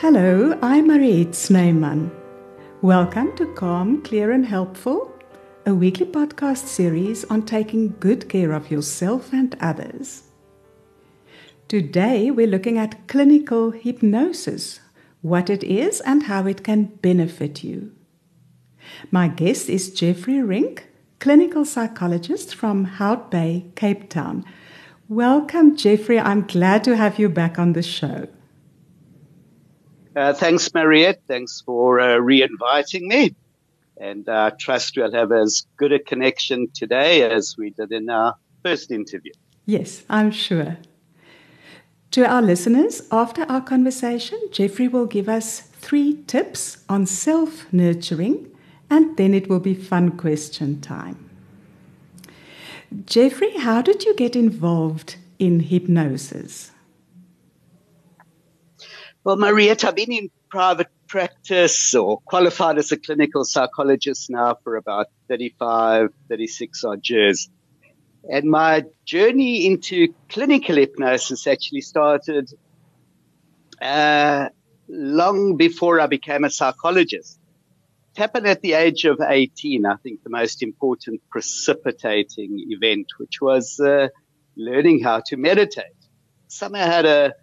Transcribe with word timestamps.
Hello, 0.00 0.58
I'm 0.62 0.86
Mariette 0.86 1.34
Snyman. 1.34 2.10
Welcome 2.80 3.36
to 3.36 3.52
Calm, 3.52 4.00
Clear 4.00 4.30
and 4.30 4.46
Helpful, 4.46 5.12
a 5.66 5.74
weekly 5.74 6.06
podcast 6.06 6.68
series 6.68 7.26
on 7.26 7.42
taking 7.42 7.94
good 8.00 8.26
care 8.26 8.52
of 8.52 8.70
yourself 8.70 9.30
and 9.34 9.54
others. 9.60 10.22
Today 11.68 12.30
we're 12.30 12.46
looking 12.46 12.78
at 12.78 13.08
clinical 13.08 13.72
hypnosis, 13.72 14.80
what 15.20 15.50
it 15.50 15.62
is 15.62 16.00
and 16.00 16.22
how 16.22 16.46
it 16.46 16.64
can 16.64 16.84
benefit 17.02 17.62
you. 17.62 17.92
My 19.10 19.28
guest 19.28 19.68
is 19.68 19.92
Jeffrey 19.92 20.40
Rink, 20.40 20.88
clinical 21.18 21.66
psychologist 21.66 22.54
from 22.54 22.86
Hout 22.86 23.30
Bay, 23.30 23.66
Cape 23.76 24.08
Town. 24.08 24.46
Welcome, 25.10 25.76
Jeffrey. 25.76 26.18
I'm 26.18 26.46
glad 26.46 26.84
to 26.84 26.96
have 26.96 27.18
you 27.18 27.28
back 27.28 27.58
on 27.58 27.74
the 27.74 27.82
show. 27.82 28.28
Uh, 30.14 30.32
thanks, 30.32 30.72
Mariette. 30.74 31.22
Thanks 31.28 31.62
for 31.64 32.00
uh, 32.00 32.16
re-inviting 32.16 33.08
me. 33.08 33.34
And 33.96 34.28
I 34.28 34.48
uh, 34.48 34.50
trust 34.58 34.96
we'll 34.96 35.12
have 35.12 35.30
as 35.30 35.66
good 35.76 35.92
a 35.92 35.98
connection 35.98 36.68
today 36.74 37.22
as 37.22 37.54
we 37.56 37.70
did 37.70 37.92
in 37.92 38.08
our 38.08 38.34
first 38.62 38.90
interview. 38.90 39.32
Yes, 39.66 40.04
I'm 40.08 40.30
sure. 40.30 40.78
To 42.12 42.26
our 42.26 42.42
listeners, 42.42 43.02
after 43.12 43.42
our 43.42 43.60
conversation, 43.60 44.40
Jeffrey 44.50 44.88
will 44.88 45.06
give 45.06 45.28
us 45.28 45.60
three 45.60 46.22
tips 46.26 46.82
on 46.88 47.06
self 47.06 47.72
nurturing, 47.72 48.50
and 48.88 49.16
then 49.16 49.32
it 49.32 49.48
will 49.48 49.60
be 49.60 49.74
fun 49.74 50.16
question 50.16 50.80
time. 50.80 51.30
Jeffrey, 53.06 53.56
how 53.58 53.80
did 53.80 54.04
you 54.04 54.16
get 54.16 54.34
involved 54.34 55.16
in 55.38 55.60
hypnosis? 55.60 56.72
Well, 59.22 59.36
Mariette, 59.36 59.84
I've 59.84 59.96
been 59.96 60.12
in 60.12 60.30
private 60.48 60.88
practice 61.06 61.94
or 61.94 62.20
qualified 62.20 62.78
as 62.78 62.90
a 62.90 62.96
clinical 62.96 63.44
psychologist 63.44 64.30
now 64.30 64.56
for 64.64 64.76
about 64.76 65.08
35, 65.28 66.08
36 66.30 66.84
odd 66.84 67.06
years. 67.06 67.50
And 68.32 68.50
my 68.50 68.84
journey 69.04 69.66
into 69.66 70.14
clinical 70.30 70.76
hypnosis 70.76 71.46
actually 71.46 71.82
started 71.82 72.50
uh, 73.82 74.48
long 74.88 75.58
before 75.58 76.00
I 76.00 76.06
became 76.06 76.44
a 76.44 76.50
psychologist. 76.50 77.38
It 78.14 78.20
happened 78.20 78.46
at 78.46 78.62
the 78.62 78.72
age 78.72 79.04
of 79.04 79.20
18, 79.20 79.84
I 79.84 79.96
think 79.96 80.22
the 80.22 80.30
most 80.30 80.62
important 80.62 81.20
precipitating 81.30 82.64
event, 82.70 83.06
which 83.18 83.42
was 83.42 83.78
uh, 83.80 84.08
learning 84.56 85.02
how 85.02 85.20
to 85.26 85.36
meditate. 85.36 85.84
Somehow 86.48 86.84
I 86.84 86.86
had 86.86 87.04
a 87.04 87.34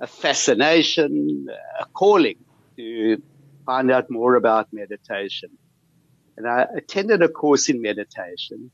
a 0.00 0.06
fascination, 0.06 1.46
a 1.80 1.86
calling 1.86 2.38
to 2.76 3.22
find 3.66 3.90
out 3.90 4.10
more 4.10 4.34
about 4.36 4.68
meditation. 4.72 5.50
And 6.36 6.48
I 6.48 6.66
attended 6.76 7.22
a 7.22 7.28
course 7.28 7.68
in 7.68 7.82
meditation 7.82 8.70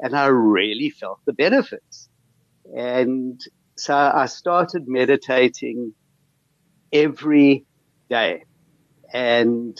and 0.00 0.16
I 0.16 0.26
really 0.26 0.90
felt 0.90 1.20
the 1.26 1.32
benefits. 1.34 2.08
And 2.74 3.40
so 3.76 3.94
I 3.94 4.26
started 4.26 4.88
meditating 4.88 5.94
every 6.92 7.66
day 8.08 8.44
and 9.12 9.78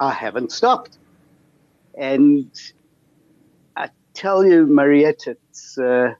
I 0.00 0.12
haven't 0.12 0.52
stopped. 0.52 0.98
And 1.98 2.50
I 3.74 3.88
tell 4.14 4.44
you, 4.44 4.66
Mariette, 4.66 5.26
it's, 5.26 5.78
uh, 5.78 6.14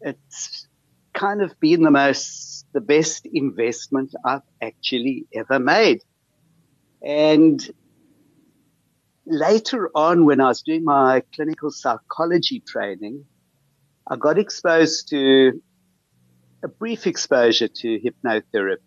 it's 0.00 0.67
kind 1.12 1.42
of 1.42 1.58
been 1.60 1.82
the 1.82 1.90
most, 1.90 2.66
the 2.72 2.80
best 2.80 3.26
investment 3.26 4.14
I've 4.24 4.42
actually 4.62 5.26
ever 5.34 5.58
made. 5.58 6.02
And 7.02 7.60
later 9.26 9.90
on, 9.94 10.24
when 10.24 10.40
I 10.40 10.48
was 10.48 10.62
doing 10.62 10.84
my 10.84 11.22
clinical 11.34 11.70
psychology 11.70 12.60
training, 12.60 13.24
I 14.06 14.16
got 14.16 14.38
exposed 14.38 15.08
to 15.10 15.60
a 16.62 16.68
brief 16.68 17.06
exposure 17.06 17.68
to 17.68 18.00
hypnotherapy. 18.00 18.78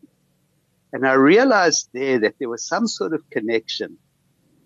And 0.93 1.07
I 1.07 1.13
realized 1.13 1.89
there 1.93 2.19
that 2.19 2.35
there 2.39 2.49
was 2.49 2.67
some 2.67 2.87
sort 2.87 3.13
of 3.13 3.29
connection 3.29 3.97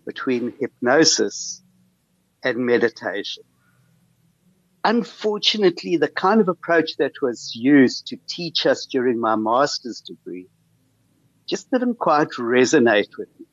between 0.06 0.54
hypnosis 0.60 1.62
and 2.44 2.58
meditation 2.58 3.44
unfortunately, 4.86 5.98
the 5.98 6.08
kind 6.08 6.40
of 6.40 6.48
approach 6.48 6.98
that 6.98 7.14
was 7.22 7.56
used 7.56 8.06
to 8.08 8.18
teach 8.28 8.66
us 8.68 8.86
during 8.86 9.20
my 9.20 9.36
master's 9.36 10.00
degree 10.00 10.48
just 11.48 11.72
didn't 11.72 11.96
quite 11.96 12.30
resonate 12.38 13.18
with 13.18 13.28
me. 13.40 13.48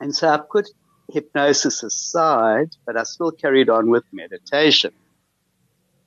And 0.00 0.14
so 0.14 0.28
I 0.28 0.40
put 0.50 0.68
hypnosis 1.12 1.82
aside, 1.84 2.70
but 2.84 2.96
I 2.96 3.04
still 3.04 3.30
carried 3.30 3.70
on 3.70 3.88
with 3.88 4.04
meditation. 4.12 4.92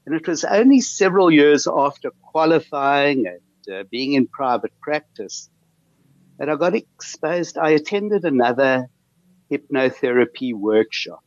And 0.05 0.15
it 0.15 0.27
was 0.27 0.43
only 0.43 0.81
several 0.81 1.31
years 1.31 1.67
after 1.67 2.11
qualifying 2.21 3.25
and 3.25 3.75
uh, 3.75 3.83
being 3.89 4.13
in 4.13 4.27
private 4.27 4.73
practice 4.81 5.49
that 6.39 6.49
I 6.49 6.55
got 6.55 6.75
exposed. 6.75 7.57
I 7.57 7.71
attended 7.71 8.25
another 8.25 8.87
hypnotherapy 9.49 10.53
workshop. 10.53 11.23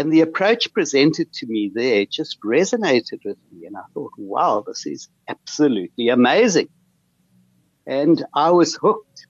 And 0.00 0.10
the 0.10 0.22
approach 0.22 0.72
presented 0.72 1.30
to 1.34 1.46
me 1.46 1.70
there 1.74 2.06
just 2.06 2.38
resonated 2.40 3.18
with 3.22 3.36
me. 3.52 3.66
And 3.66 3.76
I 3.76 3.82
thought, 3.92 4.12
wow, 4.16 4.64
this 4.66 4.86
is 4.86 5.10
absolutely 5.28 6.08
amazing. 6.08 6.70
And 7.86 8.24
I 8.32 8.50
was 8.50 8.76
hooked. 8.76 9.26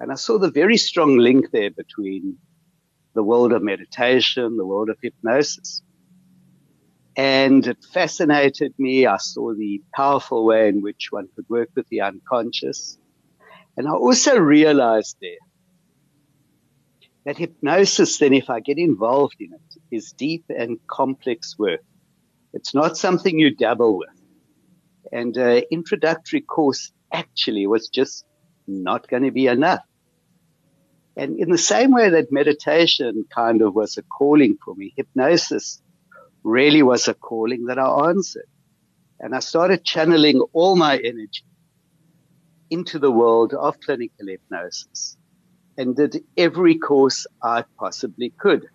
And 0.00 0.10
I 0.10 0.16
saw 0.16 0.36
the 0.36 0.50
very 0.50 0.78
strong 0.78 1.16
link 1.18 1.52
there 1.52 1.70
between 1.70 2.38
the 3.14 3.22
world 3.22 3.52
of 3.52 3.62
meditation, 3.62 4.56
the 4.56 4.66
world 4.66 4.90
of 4.90 4.96
hypnosis. 5.00 5.80
And 7.16 7.64
it 7.68 7.78
fascinated 7.92 8.74
me. 8.78 9.06
I 9.06 9.18
saw 9.18 9.54
the 9.54 9.80
powerful 9.94 10.44
way 10.44 10.70
in 10.70 10.82
which 10.82 11.12
one 11.12 11.28
could 11.36 11.48
work 11.48 11.68
with 11.76 11.86
the 11.88 12.00
unconscious. 12.00 12.98
And 13.76 13.86
I 13.86 13.92
also 13.92 14.36
realized 14.40 15.18
there 15.20 15.38
that 17.30 17.38
hypnosis, 17.38 18.18
then, 18.18 18.32
if 18.32 18.50
I 18.50 18.58
get 18.58 18.76
involved 18.76 19.36
in 19.38 19.52
it, 19.52 19.96
is 19.96 20.10
deep 20.10 20.46
and 20.48 20.80
complex 20.88 21.56
work. 21.56 21.84
It's 22.52 22.74
not 22.74 22.96
something 22.96 23.38
you 23.38 23.54
dabble 23.54 23.98
with. 23.98 24.20
And 25.12 25.38
uh, 25.38 25.60
introductory 25.70 26.40
course 26.40 26.90
actually 27.12 27.68
was 27.68 27.88
just 27.88 28.24
not 28.66 29.06
going 29.06 29.22
to 29.22 29.30
be 29.30 29.46
enough. 29.46 29.84
And 31.16 31.38
in 31.38 31.50
the 31.50 31.58
same 31.58 31.92
way 31.92 32.10
that 32.10 32.32
meditation 32.32 33.24
kind 33.32 33.62
of 33.62 33.76
was 33.76 33.96
a 33.96 34.02
calling 34.02 34.58
for 34.64 34.74
me, 34.74 34.92
hypnosis 34.96 35.80
really 36.42 36.82
was 36.82 37.06
a 37.06 37.14
calling 37.14 37.66
that 37.66 37.78
I 37.78 38.08
answered. 38.08 38.50
And 39.20 39.36
I 39.36 39.38
started 39.38 39.84
channeling 39.84 40.40
all 40.52 40.74
my 40.74 40.96
energy 40.96 41.44
into 42.70 42.98
the 42.98 43.12
world 43.12 43.54
of 43.54 43.78
clinical 43.78 44.26
hypnosis 44.26 45.16
and 45.80 45.96
did 45.96 46.22
every 46.36 46.76
course 46.76 47.26
I 47.42 47.64
possibly 47.78 48.30
could. 48.38 48.68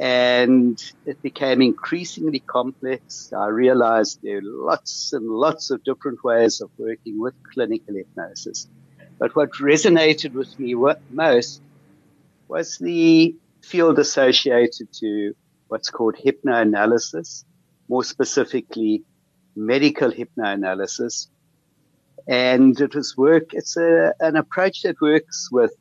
And 0.00 0.76
it 1.06 1.22
became 1.22 1.62
increasingly 1.62 2.40
complex. 2.40 3.32
I 3.32 3.46
realized 3.46 4.18
there 4.20 4.38
are 4.38 4.42
lots 4.70 5.12
and 5.12 5.28
lots 5.28 5.70
of 5.70 5.84
different 5.84 6.24
ways 6.24 6.60
of 6.60 6.70
working 6.76 7.20
with 7.20 7.34
clinical 7.52 7.94
hypnosis. 7.94 8.66
But 9.20 9.36
what 9.36 9.52
resonated 9.52 10.32
with 10.32 10.58
me 10.58 10.74
most 11.10 11.62
was 12.48 12.78
the 12.78 13.36
field 13.60 13.98
associated 14.00 14.92
to 14.94 15.34
what's 15.68 15.90
called 15.90 16.16
hypnoanalysis, 16.16 17.44
more 17.88 18.02
specifically 18.02 19.04
medical 19.54 20.10
hypnoanalysis, 20.10 21.28
and 22.30 22.80
it 22.80 22.94
was 22.94 23.16
work. 23.16 23.52
It's 23.52 23.76
a, 23.76 24.14
an 24.20 24.36
approach 24.36 24.82
that 24.82 25.00
works 25.02 25.48
with 25.50 25.74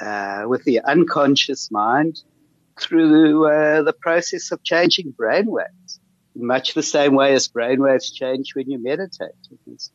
uh, 0.00 0.44
with 0.46 0.64
the 0.64 0.80
unconscious 0.80 1.70
mind 1.70 2.20
through 2.78 3.46
uh, 3.46 3.82
the 3.82 3.92
process 3.92 4.52
of 4.52 4.62
changing 4.62 5.12
brainwaves, 5.12 5.98
much 6.36 6.74
the 6.74 6.82
same 6.82 7.14
way 7.14 7.32
as 7.34 7.48
brainwaves 7.48 8.12
change 8.12 8.54
when 8.54 8.70
you 8.70 8.82
meditate. 8.82 9.30
There's 9.66 9.90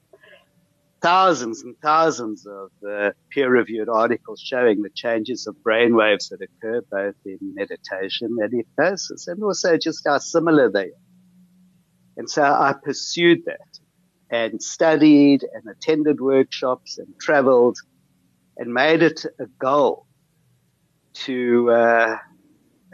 thousands 1.01 1.63
and 1.63 1.75
thousands 1.83 2.47
of 2.47 2.71
uh, 2.87 3.11
peer-reviewed 3.29 3.89
articles 3.89 4.39
showing 4.39 4.81
the 4.81 4.89
changes 4.89 5.45
of 5.45 5.55
brainwaves 5.57 6.29
that 6.29 6.41
occur 6.41 6.81
both 6.89 7.15
in 7.25 7.37
meditation 7.41 8.35
and 8.39 8.51
hypnosis, 8.51 9.27
and 9.27 9.43
also 9.43 9.77
just 9.77 10.01
how 10.07 10.17
similar 10.17 10.71
they 10.71 10.85
are. 10.85 11.03
And 12.17 12.27
so 12.27 12.41
I 12.41 12.73
pursued 12.83 13.45
that 13.45 13.76
and 14.29 14.61
studied 14.61 15.45
and 15.53 15.63
attended 15.67 16.19
workshops 16.19 16.97
and 16.97 17.07
traveled 17.19 17.77
and 18.57 18.73
made 18.73 19.01
it 19.03 19.25
a 19.39 19.45
goal 19.59 20.05
to 21.13 21.71
uh, 21.71 22.17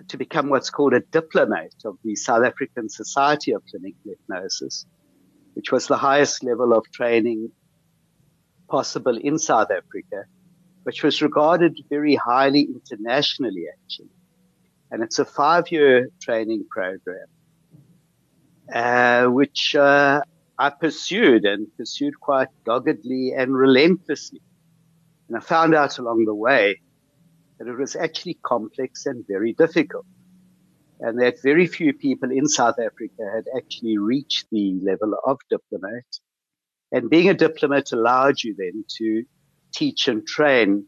to 0.08 0.18
become 0.18 0.50
what's 0.50 0.70
called 0.70 0.94
a 0.94 1.00
diplomate 1.00 1.76
of 1.86 1.98
the 2.04 2.16
South 2.16 2.44
African 2.44 2.90
Society 2.90 3.52
of 3.52 3.64
Clinical 3.70 4.12
Hypnosis 4.12 4.86
which 5.54 5.72
was 5.72 5.88
the 5.88 5.98
highest 5.98 6.44
level 6.44 6.74
of 6.74 6.90
training 6.92 7.52
possible 8.70 9.18
in 9.18 9.38
South 9.38 9.70
Africa, 9.72 10.26
which 10.84 11.04
was 11.04 11.22
regarded 11.22 11.80
very 11.90 12.16
highly 12.16 12.62
internationally, 12.62 13.66
actually. 13.72 14.10
And 14.92 15.04
it's 15.04 15.20
a 15.20 15.26
five 15.26 15.72
year 15.72 16.10
training 16.22 16.66
program, 16.70 17.28
uh, 18.74 19.26
which 19.26 19.76
uh, 19.76 20.22
I 20.64 20.70
pursued 20.70 21.44
and 21.44 21.68
pursued 21.76 22.18
quite 22.22 22.48
doggedly 22.66 23.34
and 23.38 23.54
relentlessly. 23.54 24.40
And 25.28 25.36
I 25.36 25.42
found 25.42 25.76
out 25.76 26.00
along 26.00 26.24
the 26.24 26.34
way 26.34 26.80
that 27.60 27.68
it 27.68 27.78
was 27.78 27.98
actually 27.98 28.38
complex 28.46 29.06
and 29.06 29.28
very 29.28 29.52
difficult. 29.52 30.06
And 31.02 31.20
that 31.20 31.42
very 31.44 31.68
few 31.68 31.92
people 31.92 32.32
in 32.32 32.48
South 32.48 32.76
Africa 32.80 33.24
had 33.36 33.44
actually 33.58 33.98
reached 33.98 34.48
the 34.54 34.80
level 34.82 35.16
of 35.26 35.38
diplomat. 35.50 36.06
And 36.94 37.10
being 37.10 37.28
a 37.28 37.34
diplomat 37.34 37.92
allowed 37.92 38.42
you 38.42 38.56
then 38.58 38.86
to 39.00 39.24
teach 39.74 40.08
and 40.08 40.26
train 40.26 40.86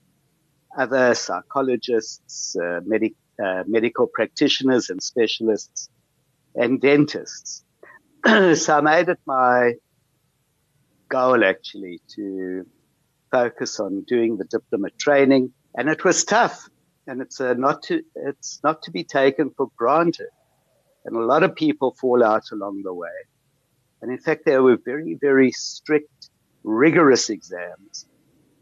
other 0.77 1.15
psychologists, 1.15 2.55
uh, 2.55 2.79
medic, 2.85 3.15
uh, 3.43 3.63
medical 3.67 4.07
practitioners 4.07 4.89
and 4.89 5.03
specialists 5.03 5.89
and 6.55 6.79
dentists. 6.79 7.64
so 8.55 8.77
I 8.77 8.81
made 8.81 9.09
it 9.09 9.19
my 9.25 9.73
goal 11.09 11.43
actually 11.43 12.01
to 12.15 12.65
focus 13.31 13.79
on 13.79 14.03
doing 14.07 14.37
the 14.37 14.45
diplomat 14.45 14.97
training 14.97 15.53
and 15.75 15.89
it 15.89 16.03
was 16.03 16.23
tough 16.23 16.67
and 17.05 17.21
it's 17.21 17.39
uh, 17.39 17.53
not 17.53 17.83
to, 17.83 18.01
it's 18.15 18.59
not 18.63 18.81
to 18.83 18.91
be 18.91 19.03
taken 19.03 19.51
for 19.55 19.67
granted. 19.75 20.29
And 21.05 21.15
a 21.15 21.19
lot 21.19 21.43
of 21.43 21.55
people 21.55 21.95
fall 21.99 22.23
out 22.23 22.45
along 22.51 22.81
the 22.83 22.93
way. 22.93 23.09
And 24.01 24.11
in 24.11 24.17
fact, 24.17 24.43
there 24.45 24.63
were 24.63 24.77
very, 24.83 25.15
very 25.21 25.51
strict, 25.51 26.31
rigorous 26.63 27.29
exams. 27.29 28.07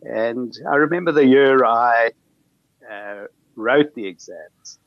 And 0.01 0.53
I 0.69 0.75
remember 0.75 1.13
the 1.13 1.25
year 1.25 1.63
I 1.63 2.11
uh, 2.91 3.27
wrote 3.55 3.95
the 3.95 4.07
exams 4.07 4.79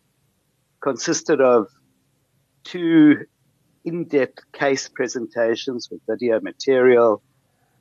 consisted 0.82 1.40
of 1.40 1.69
two 2.64 3.25
in-depth 3.87 4.53
case 4.53 4.88
presentations 4.88 5.88
with 5.91 6.00
video 6.09 6.41
material. 6.41 7.23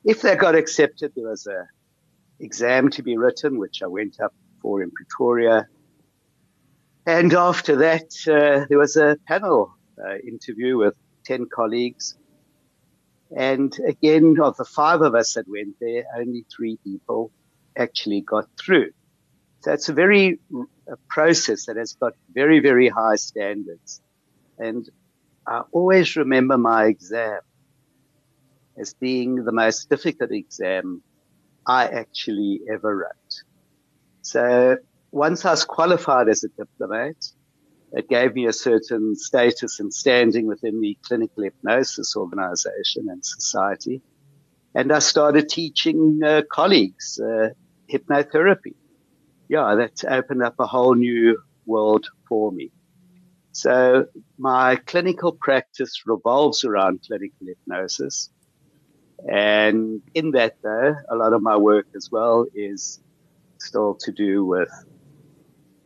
If 0.04 0.22
they 0.22 0.36
got 0.36 0.54
accepted, 0.54 1.12
there 1.14 1.28
was 1.28 1.46
a 1.46 1.66
exam 2.38 2.90
to 2.90 3.02
be 3.02 3.16
written, 3.16 3.58
which 3.58 3.82
I 3.82 3.88
went 3.88 4.20
up 4.20 4.32
for 4.62 4.82
in 4.82 4.90
Pretoria. 4.92 5.66
And 7.04 7.34
after 7.34 7.76
that, 7.76 8.10
uh, 8.26 8.66
there 8.68 8.78
was 8.78 8.96
a 8.96 9.16
panel 9.26 9.74
uh, 9.98 10.16
interview 10.18 10.76
with 10.76 10.96
10 11.24 11.46
colleagues. 11.52 12.16
And 13.36 13.76
again, 13.84 14.36
of 14.40 14.56
the 14.56 14.64
five 14.64 15.02
of 15.02 15.14
us 15.14 15.34
that 15.34 15.48
went 15.48 15.76
there, 15.80 16.04
only 16.16 16.44
three 16.54 16.78
people 16.84 17.32
actually 17.76 18.20
got 18.20 18.46
through. 18.58 18.92
So 19.60 19.72
it's 19.72 19.88
a 19.88 19.92
very 19.92 20.38
a 20.88 20.96
process 21.08 21.66
that 21.66 21.76
has 21.76 21.94
got 21.94 22.12
very, 22.32 22.60
very 22.60 22.88
high 22.88 23.16
standards. 23.16 24.00
And 24.58 24.88
I 25.46 25.62
always 25.72 26.16
remember 26.16 26.58
my 26.58 26.86
exam 26.86 27.40
as 28.78 28.94
being 28.94 29.44
the 29.44 29.52
most 29.52 29.88
difficult 29.88 30.32
exam 30.32 31.02
I 31.66 31.86
actually 31.86 32.60
ever 32.72 32.96
wrote. 32.96 33.42
So 34.22 34.76
once 35.12 35.44
I 35.44 35.50
was 35.50 35.64
qualified 35.64 36.28
as 36.28 36.44
a 36.44 36.48
diplomat, 36.48 37.16
it 37.92 38.08
gave 38.08 38.34
me 38.34 38.46
a 38.46 38.52
certain 38.52 39.14
status 39.14 39.78
and 39.78 39.94
standing 39.94 40.46
within 40.46 40.80
the 40.80 40.98
clinical 41.06 41.44
hypnosis 41.44 42.16
organization 42.16 43.06
and 43.08 43.24
society. 43.24 44.02
And 44.74 44.92
I 44.92 44.98
started 44.98 45.48
teaching 45.48 46.20
uh, 46.24 46.42
colleagues 46.50 47.18
uh, 47.18 47.50
hypnotherapy. 47.90 48.74
Yeah, 49.48 49.76
that 49.76 50.04
opened 50.10 50.42
up 50.42 50.56
a 50.58 50.66
whole 50.66 50.94
new 50.94 51.38
world 51.64 52.06
for 52.28 52.50
me. 52.52 52.72
So 53.56 54.04
my 54.36 54.76
clinical 54.76 55.32
practice 55.32 56.02
revolves 56.04 56.62
around 56.62 57.00
clinical 57.06 57.46
hypnosis. 57.46 58.28
And 59.26 60.02
in 60.12 60.32
that, 60.32 60.56
though, 60.62 60.94
a 61.08 61.16
lot 61.16 61.32
of 61.32 61.40
my 61.40 61.56
work 61.56 61.86
as 61.96 62.10
well 62.12 62.44
is 62.54 63.00
still 63.56 63.94
to 64.00 64.12
do 64.12 64.44
with 64.44 64.68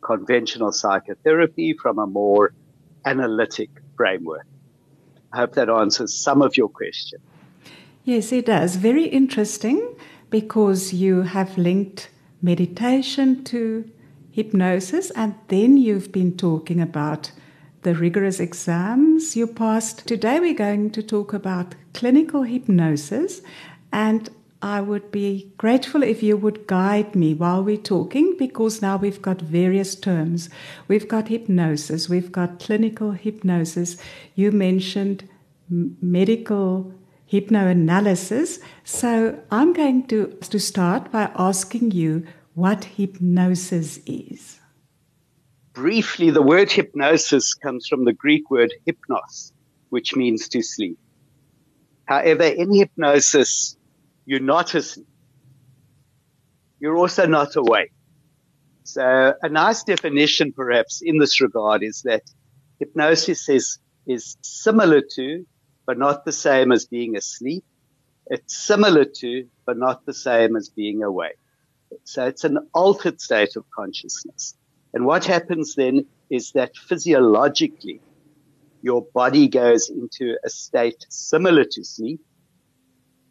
conventional 0.01 0.73
psychotherapy 0.73 1.75
from 1.81 2.01
a 2.01 2.09
more 2.09 2.53
analytic 3.05 3.71
framework. 3.97 4.49
I 5.33 5.37
hope 5.37 5.53
that 5.53 5.71
answers 5.71 6.13
some 6.13 6.43
of 6.43 6.57
your 6.57 6.69
question. 6.69 7.21
Yes, 8.03 8.33
it 8.33 8.47
does. 8.47 8.75
Very 8.75 9.05
interesting 9.05 9.95
because 10.29 10.93
you 10.93 11.23
have 11.23 11.57
linked 11.57 12.11
meditation 12.43 13.45
to 13.45 13.89
hypnosis, 14.33 15.13
and 15.13 15.37
then 15.47 15.77
you've 15.77 16.11
been 16.11 16.37
talking 16.37 16.81
about 16.81 17.31
the 17.83 17.95
rigorous 17.95 18.41
exams 18.41 19.37
you 19.37 19.47
passed. 19.47 20.07
Today, 20.07 20.39
we're 20.39 20.55
going 20.55 20.91
to 20.91 21.03
talk 21.03 21.33
about 21.33 21.75
clinical 21.95 22.43
hypnosis, 22.43 23.41
and 23.93 24.29
I 24.63 24.83
would 24.83 25.11
be 25.11 25.53
grateful 25.57 26.03
if 26.03 26.23
you 26.23 26.37
would 26.37 26.67
guide 26.67 27.15
me 27.15 27.33
while 27.33 27.65
we're 27.65 27.79
talking 27.79 28.37
because 28.39 28.83
now 28.83 28.99
we've 28.99 29.23
got 29.23 29.41
various 29.41 29.95
terms. 29.95 30.51
We've 30.87 31.09
got 31.09 31.29
hypnosis, 31.29 32.09
we've 32.11 32.31
got 32.31 32.61
clinical 32.61 33.13
hypnosis. 33.13 33.97
You 34.35 34.53
mentioned 34.53 35.27
medical 35.71 36.93
hypnoanalysis. 37.33 38.59
So 38.85 39.39
I'm 39.51 39.73
going 39.73 40.07
to, 40.09 40.27
to 40.27 40.59
start 40.59 41.11
by 41.11 41.31
asking 41.37 41.93
you 41.93 42.27
what 42.55 42.85
hypnosis 42.85 44.01
is 44.05 44.60
briefly, 45.73 46.31
the 46.31 46.43
word 46.43 46.71
hypnosis 46.71 47.55
comes 47.55 47.87
from 47.87 48.05
the 48.05 48.13
Greek 48.13 48.51
word 48.51 48.73
hypnos, 48.87 49.53
which 49.91 50.17
means 50.17 50.49
to 50.49 50.63
sleep. 50.63 50.99
However, 52.05 52.45
in 52.45 52.75
hypnosis, 52.75 53.77
you're 54.27 54.41
not 54.41 54.75
asleep. 54.75 55.07
You're 56.81 56.97
also 56.97 57.27
not 57.27 57.57
awake. 57.57 57.93
So 58.85 59.35
a 59.41 59.49
nice 59.49 59.85
definition 59.85 60.53
perhaps 60.53 61.01
in 61.03 61.19
this 61.19 61.41
regard 61.41 61.83
is 61.83 62.03
that 62.03 62.23
hypnosis 62.79 63.49
is, 63.49 63.79
is 64.07 64.37
similar 64.43 65.03
to, 65.15 65.47
but 65.87 65.99
not 65.99 66.25
the 66.25 66.33
same 66.33 66.73
as 66.73 66.87
being 66.87 67.17
asleep. 67.17 67.65
It's 68.27 68.57
similar 68.57 69.05
to, 69.05 69.47
but 69.67 69.77
not 69.77 70.07
the 70.07 70.15
same 70.15 70.57
as 70.57 70.69
being 70.69 71.03
awake. 71.03 71.39
So 72.05 72.27
it's 72.27 72.45
an 72.45 72.59
altered 72.73 73.21
state 73.21 73.57
of 73.57 73.65
consciousness. 73.71 74.57
And 74.93 75.05
what 75.07 75.25
happens 75.25 75.75
then 75.75 76.07
is 76.31 76.53
that 76.53 76.77
physiologically, 76.77 78.01
your 78.83 79.07
body 79.15 79.49
goes 79.49 79.91
into 79.91 80.37
a 80.45 80.51
state 80.51 81.07
similar 81.09 81.65
to 81.65 81.85
sleep, 81.85 82.21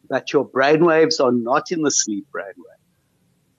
but 0.08 0.32
your 0.32 0.44
brain 0.44 0.84
waves 0.84 1.20
are 1.20 1.32
not 1.32 1.70
in 1.70 1.82
the 1.82 1.90
sleep 1.90 2.26
brainwave. 2.34 2.80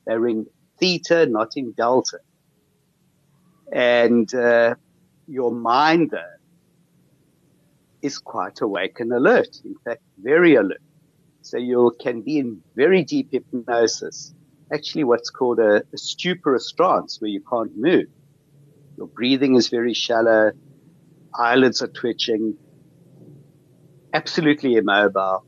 They're 0.06 0.28
in 0.28 0.48
theta, 0.80 1.26
not 1.28 1.52
in 1.56 1.74
delta. 1.74 2.20
And 3.72 4.34
uh, 4.34 4.76
your 5.28 5.52
mind, 5.52 6.12
though, 6.12 6.38
is 8.02 8.18
quite 8.18 8.62
awake 8.62 9.00
and 9.00 9.12
alert. 9.14 9.62
In 9.64 9.76
fact, 9.86 10.02
very 10.18 10.56
alert. 10.56 10.82
So 11.44 11.58
you 11.58 11.96
can 12.00 12.22
be 12.22 12.40
in 12.40 12.62
very 12.76 13.04
deep 13.04 13.32
hypnosis 13.32 14.34
actually 14.74 15.04
what's 15.04 15.30
called 15.30 15.60
a, 15.60 15.78
a 15.78 15.98
stuporous 15.98 16.72
trance 16.76 17.20
where 17.20 17.30
you 17.30 17.42
can't 17.50 17.72
move. 17.76 18.08
Your 18.98 19.08
breathing 19.08 19.56
is 19.56 19.70
very 19.70 19.94
shallow. 19.94 20.52
Eyelids 21.38 21.82
are 21.82 21.88
twitching. 21.88 22.58
Absolutely 24.14 24.76
immobile. 24.76 25.46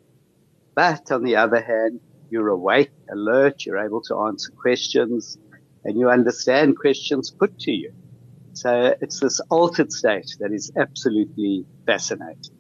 But 0.75 1.11
on 1.11 1.23
the 1.23 1.35
other 1.35 1.61
hand, 1.61 1.99
you're 2.29 2.47
awake, 2.47 2.91
alert, 3.11 3.65
you're 3.65 3.77
able 3.77 4.01
to 4.01 4.17
answer 4.21 4.51
questions 4.51 5.37
and 5.83 5.99
you 5.99 6.09
understand 6.09 6.79
questions 6.79 7.29
put 7.29 7.59
to 7.59 7.71
you. 7.71 7.93
So 8.53 8.95
it's 9.01 9.19
this 9.19 9.39
altered 9.49 9.91
state 9.91 10.35
that 10.39 10.51
is 10.51 10.71
absolutely 10.77 11.65
fascinating. 11.85 12.55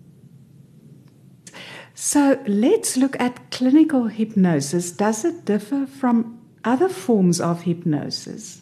So 1.95 2.41
let's 2.47 2.97
look 2.97 3.19
at 3.19 3.51
clinical 3.51 4.07
hypnosis. 4.07 4.91
Does 4.91 5.23
it 5.23 5.45
differ 5.45 5.85
from 5.85 6.42
other 6.63 6.89
forms 6.89 7.41
of 7.41 7.61
hypnosis? 7.63 8.61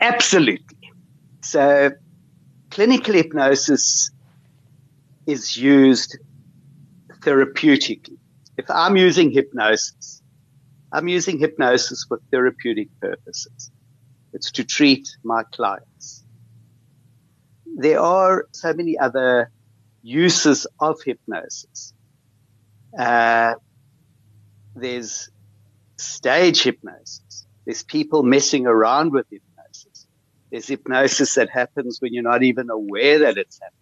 Absolutely. 0.00 0.92
So, 1.42 1.92
clinical 2.70 3.14
hypnosis 3.14 4.10
is 5.26 5.56
used 5.56 6.18
therapeutically. 7.20 8.18
If 8.56 8.70
I'm 8.70 8.96
using 8.96 9.30
hypnosis, 9.30 10.22
I'm 10.92 11.08
using 11.08 11.38
hypnosis 11.38 12.04
for 12.06 12.20
therapeutic 12.30 12.88
purposes. 13.00 13.70
It's 14.32 14.50
to 14.52 14.64
treat 14.64 15.08
my 15.22 15.42
clients. 15.44 16.24
There 17.76 18.00
are 18.00 18.46
so 18.52 18.72
many 18.72 18.98
other 18.98 19.50
uses 20.02 20.66
of 20.78 21.00
hypnosis. 21.02 21.92
Uh, 22.98 23.54
there's 24.74 25.30
stage 26.00 26.62
hypnosis. 26.62 27.46
There's 27.64 27.82
people 27.82 28.22
messing 28.22 28.66
around 28.66 29.12
with 29.12 29.26
hypnosis. 29.30 30.06
There's 30.50 30.66
hypnosis 30.66 31.34
that 31.34 31.50
happens 31.50 31.98
when 32.00 32.12
you're 32.12 32.22
not 32.22 32.42
even 32.42 32.70
aware 32.70 33.20
that 33.20 33.36
it's 33.36 33.60
happening. 33.60 33.76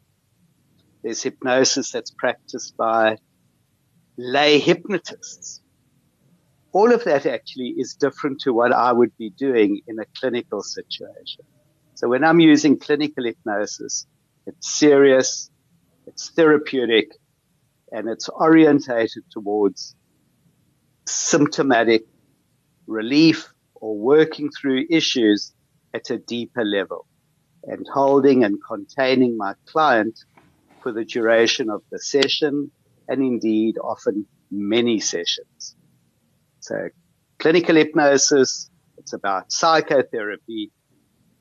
There's 1.02 1.22
hypnosis 1.22 1.92
that's 1.92 2.10
practiced 2.10 2.76
by 2.76 3.18
lay 4.16 4.58
hypnotists. 4.58 5.62
All 6.72 6.92
of 6.92 7.04
that 7.04 7.24
actually 7.24 7.74
is 7.78 7.94
different 7.94 8.40
to 8.42 8.52
what 8.52 8.72
I 8.72 8.92
would 8.92 9.16
be 9.16 9.30
doing 9.30 9.80
in 9.86 9.98
a 9.98 10.04
clinical 10.18 10.62
situation. 10.62 11.44
So 11.94 12.08
when 12.08 12.24
I'm 12.24 12.40
using 12.40 12.78
clinical 12.78 13.24
hypnosis, 13.24 14.06
it's 14.46 14.70
serious, 14.70 15.50
it's 16.06 16.30
therapeutic, 16.30 17.08
and 17.90 18.08
it's 18.08 18.28
orientated 18.28 19.24
towards 19.30 19.94
symptomatic 21.08 22.06
relief 22.86 23.52
or 23.74 23.96
working 23.96 24.50
through 24.50 24.84
issues 24.90 25.52
at 25.94 26.10
a 26.10 26.18
deeper 26.18 26.64
level 26.64 27.06
and 27.64 27.86
holding 27.92 28.44
and 28.44 28.58
containing 28.66 29.36
my 29.36 29.54
client 29.66 30.18
for 30.82 30.92
the 30.92 31.04
duration 31.04 31.70
of 31.70 31.82
the 31.90 31.98
session 31.98 32.70
and 33.08 33.20
indeed 33.20 33.76
often 33.82 34.26
many 34.50 35.00
sessions. 35.00 35.76
So 36.60 36.88
clinical 37.38 37.76
hypnosis, 37.76 38.70
it's 38.96 39.12
about 39.12 39.52
psychotherapy 39.52 40.70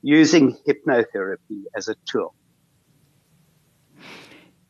using 0.02 0.56
hypnotherapy 0.66 1.64
as 1.76 1.88
a 1.88 1.94
tool. 2.10 2.34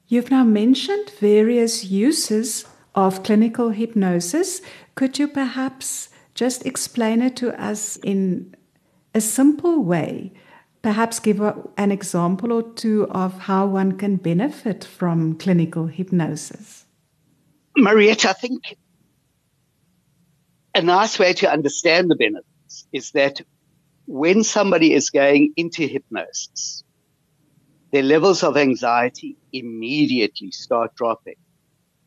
You've 0.07 0.31
now 0.31 0.45
mentioned 0.45 1.11
various 1.21 1.85
uses 1.85 2.65
of 2.95 3.23
clinical 3.23 3.71
hypnosis. 3.71 4.61
Could 4.95 5.19
you 5.19 5.29
perhaps 5.29 6.09
just 6.35 6.67
explain 6.67 7.23
it 7.23 7.37
to 7.37 7.61
us 7.61 7.97
in 7.97 8.55
a 9.15 9.21
simple 9.21 9.83
way? 9.83 10.33
Perhaps 10.83 11.21
give 11.21 11.41
an 11.41 11.93
example 11.93 12.53
or 12.53 12.63
two 12.63 13.07
of 13.11 13.39
how 13.41 13.67
one 13.67 13.93
can 13.93 14.17
benefit 14.17 14.85
from 14.85 15.37
clinical 15.37 15.87
hypnosis. 15.87 16.87
Marietta, 17.77 18.31
I 18.31 18.33
think 18.33 18.77
a 20.75 20.83
nice 20.83 21.19
way 21.19 21.33
to 21.35 21.51
understand 21.51 22.11
the 22.11 22.17
benefits 22.17 22.87
is 22.93 23.11
that 23.13 23.41
when 24.07 24.43
somebody 24.43 24.95
is 24.95 25.11
going 25.11 25.53
into 25.57 25.87
hypnosis, 25.87 26.85
their 27.93 28.03
levels 28.03 28.43
of 28.43 28.57
anxiety 28.57 29.37
immediately 29.53 30.51
start 30.51 30.95
dropping. 30.95 31.37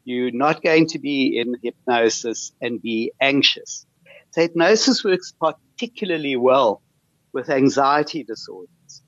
You're 0.03 0.31
not 0.31 0.63
going 0.63 0.87
to 0.87 0.99
be 0.99 1.37
in 1.37 1.55
hypnosis 1.61 2.51
and 2.61 2.81
be 2.81 3.11
anxious. 3.21 3.85
So 4.31 4.41
hypnosis 4.41 5.03
works 5.03 5.33
particularly 5.39 6.35
well 6.35 6.81
with 7.33 7.49
anxiety 7.49 8.23
disorders, 8.23 9.03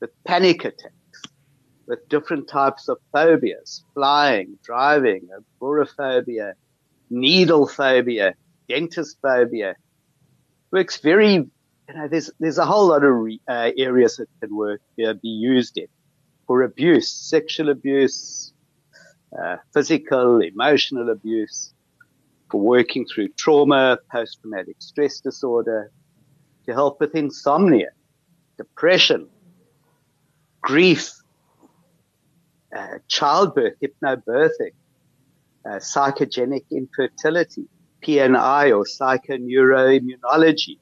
with 0.00 0.10
panic 0.24 0.64
attacks, 0.64 1.22
with 1.86 2.08
different 2.08 2.48
types 2.48 2.88
of 2.88 2.98
phobias, 3.12 3.84
flying, 3.94 4.58
driving, 4.64 5.28
agoraphobia, 5.60 6.54
needle 7.10 7.66
phobia, 7.66 8.34
dentist 8.68 9.18
phobia. 9.20 9.76
Works 10.70 10.98
very, 10.98 11.34
you 11.34 11.50
know, 11.94 12.08
there's, 12.08 12.30
there's 12.38 12.58
a 12.58 12.64
whole 12.64 12.88
lot 12.88 13.04
of 13.04 13.12
re, 13.12 13.40
uh, 13.48 13.72
areas 13.76 14.16
that 14.16 14.28
can 14.40 14.54
work, 14.54 14.80
uh, 15.04 15.14
be 15.14 15.28
used 15.28 15.76
in 15.76 15.88
for 16.46 16.62
abuse, 16.62 17.08
sexual 17.08 17.68
abuse, 17.68 18.52
uh, 19.38 19.56
physical, 19.72 20.40
emotional 20.40 21.10
abuse, 21.10 21.72
for 22.50 22.60
working 22.60 23.06
through 23.06 23.28
trauma, 23.30 23.98
post-traumatic 24.10 24.76
stress 24.78 25.20
disorder, 25.20 25.92
to 26.66 26.72
help 26.72 27.00
with 27.00 27.14
insomnia, 27.14 27.90
depression, 28.58 29.28
grief, 30.60 31.12
uh, 32.76 32.98
childbirth, 33.08 33.74
hypnobirthing, 33.82 34.72
uh, 35.64 35.78
psychogenic 35.78 36.64
infertility, 36.70 37.66
PNI 38.02 38.76
or 38.76 38.84
psychoneuroimmunology, 38.84 40.78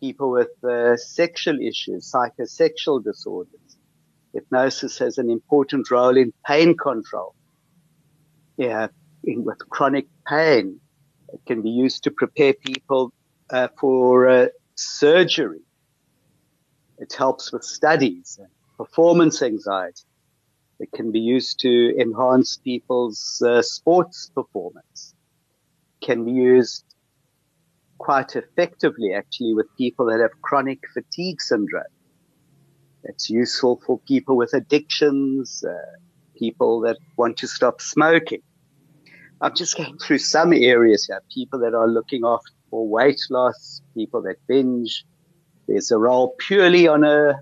people 0.00 0.30
with 0.30 0.50
uh, 0.64 0.96
sexual 0.96 1.58
issues, 1.60 2.10
psychosexual 2.10 3.02
disorders, 3.04 3.76
Hypnosis 4.32 4.98
has 4.98 5.18
an 5.18 5.30
important 5.30 5.90
role 5.90 6.16
in 6.16 6.32
pain 6.46 6.74
control. 6.76 7.34
Yeah, 8.56 8.88
in, 9.24 9.44
with 9.44 9.58
chronic 9.70 10.06
pain, 10.26 10.80
it 11.32 11.40
can 11.46 11.62
be 11.62 11.70
used 11.70 12.04
to 12.04 12.10
prepare 12.10 12.54
people 12.54 13.12
uh, 13.50 13.68
for 13.78 14.28
uh, 14.28 14.46
surgery. 14.74 15.60
It 16.98 17.12
helps 17.12 17.52
with 17.52 17.64
studies, 17.64 18.38
performance 18.76 19.42
anxiety. 19.42 20.02
It 20.78 20.90
can 20.92 21.12
be 21.12 21.20
used 21.20 21.60
to 21.60 21.94
enhance 21.98 22.58
people's 22.58 23.42
uh, 23.46 23.62
sports 23.62 24.30
performance. 24.34 25.14
Can 26.02 26.24
be 26.24 26.32
used 26.32 26.84
quite 27.98 28.34
effectively, 28.36 29.14
actually, 29.14 29.54
with 29.54 29.66
people 29.78 30.06
that 30.06 30.20
have 30.20 30.32
chronic 30.42 30.80
fatigue 30.92 31.40
syndrome 31.40 31.84
it's 33.04 33.28
useful 33.28 33.80
for 33.84 33.98
people 34.06 34.36
with 34.36 34.54
addictions, 34.54 35.64
uh, 35.68 35.72
people 36.38 36.80
that 36.80 36.98
want 37.16 37.36
to 37.38 37.46
stop 37.46 37.80
smoking. 37.80 38.42
I'm 39.40 39.54
just 39.54 39.76
going 39.76 39.98
through 39.98 40.18
some 40.18 40.52
areas 40.52 41.06
here. 41.06 41.20
People 41.32 41.58
that 41.60 41.74
are 41.74 41.88
looking 41.88 42.22
after 42.24 42.52
for 42.70 42.88
weight 42.88 43.20
loss, 43.28 43.82
people 43.94 44.22
that 44.22 44.36
binge. 44.46 45.04
There's 45.66 45.90
a 45.90 45.98
role 45.98 46.34
purely 46.38 46.86
on 46.88 47.04
a 47.04 47.40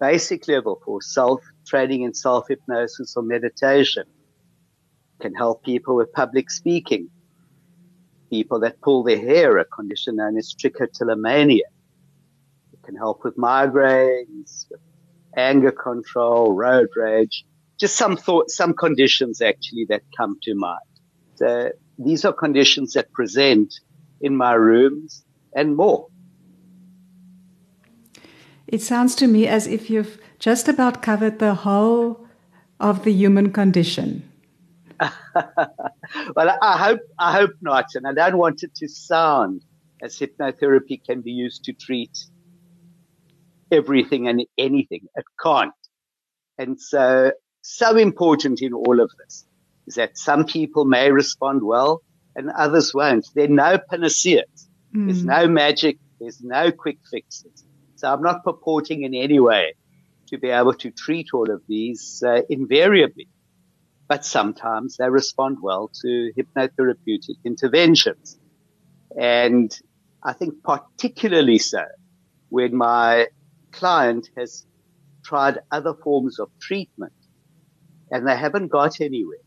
basic 0.00 0.48
level 0.48 0.80
for 0.84 1.02
self 1.02 1.40
training 1.66 2.02
in 2.02 2.14
self 2.14 2.48
hypnosis 2.48 3.16
or 3.16 3.22
meditation. 3.22 4.04
Can 5.20 5.34
help 5.34 5.62
people 5.64 5.96
with 5.96 6.12
public 6.12 6.50
speaking. 6.50 7.10
People 8.30 8.60
that 8.60 8.80
pull 8.80 9.02
their 9.02 9.18
hair, 9.18 9.58
a 9.58 9.64
condition 9.64 10.16
known 10.16 10.38
as 10.38 10.54
trichotillomania. 10.54 11.68
It 12.72 12.82
can 12.84 12.96
help 12.96 13.24
with 13.24 13.36
migraines, 13.36 14.66
with 14.70 14.80
anger 15.36 15.72
control, 15.72 16.52
road 16.52 16.88
rage, 16.96 17.44
just 17.80 17.96
some 17.96 18.16
thoughts, 18.16 18.56
some 18.56 18.74
conditions 18.74 19.40
actually 19.40 19.86
that 19.88 20.02
come 20.16 20.38
to 20.42 20.54
mind. 20.54 20.80
So 21.36 21.70
these 21.98 22.24
are 22.24 22.32
conditions 22.32 22.92
that 22.92 23.10
present 23.12 23.74
in 24.20 24.36
my 24.36 24.52
rooms 24.52 25.24
and 25.54 25.74
more. 25.74 26.08
It 28.66 28.82
sounds 28.82 29.14
to 29.16 29.26
me 29.26 29.48
as 29.48 29.66
if 29.66 29.90
you've 29.90 30.18
just 30.38 30.68
about 30.68 31.02
covered 31.02 31.38
the 31.38 31.54
whole 31.54 32.26
of 32.78 33.04
the 33.04 33.12
human 33.12 33.52
condition. 33.52 34.30
well, 36.36 36.58
I 36.62 36.76
hope 36.78 37.00
I 37.18 37.32
hope 37.32 37.52
not, 37.62 37.86
and 37.94 38.06
I 38.06 38.12
don't 38.12 38.36
want 38.36 38.62
it 38.62 38.74
to 38.76 38.88
sound 38.88 39.64
as 40.02 40.18
hypnotherapy 40.18 41.00
can 41.04 41.22
be 41.22 41.32
used 41.32 41.64
to 41.64 41.72
treat 41.72 42.16
everything 43.72 44.28
and 44.28 44.44
anything. 44.58 45.08
It 45.16 45.24
can't. 45.42 45.72
And 46.58 46.78
so, 46.80 47.32
so 47.62 47.96
important 47.96 48.62
in 48.62 48.72
all 48.72 49.00
of 49.00 49.10
this 49.18 49.46
is 49.86 49.94
that 49.94 50.16
some 50.16 50.44
people 50.44 50.84
may 50.84 51.10
respond 51.10 51.62
well 51.62 52.02
and 52.36 52.50
others 52.50 52.94
won't. 52.94 53.26
There 53.34 53.44
are 53.44 53.48
no 53.48 53.78
panaceas. 53.90 54.68
Mm. 54.94 55.06
There's 55.06 55.24
no 55.24 55.48
magic. 55.48 55.98
There's 56.20 56.42
no 56.42 56.70
quick 56.72 56.98
fixes. 57.10 57.64
So 57.96 58.12
I'm 58.12 58.22
not 58.22 58.44
purporting 58.44 59.02
in 59.02 59.14
any 59.14 59.40
way 59.40 59.74
to 60.28 60.38
be 60.38 60.48
able 60.48 60.74
to 60.74 60.90
treat 60.90 61.28
all 61.34 61.50
of 61.50 61.62
these 61.68 62.22
uh, 62.26 62.42
invariably. 62.48 63.28
But 64.08 64.24
sometimes 64.24 64.96
they 64.96 65.08
respond 65.08 65.58
well 65.60 65.90
to 66.02 66.32
hypnotherapeutic 66.36 67.36
interventions. 67.44 68.38
And 69.18 69.76
I 70.22 70.32
think 70.32 70.62
particularly 70.62 71.58
so 71.58 71.84
when 72.48 72.76
my 72.76 73.28
client 73.72 74.28
has 74.36 74.66
tried 75.24 75.58
other 75.70 75.94
forms 75.94 76.38
of 76.38 76.48
treatment 76.60 77.12
and 78.10 78.26
they 78.26 78.36
haven't 78.36 78.68
got 78.68 79.00
anywhere. 79.00 79.38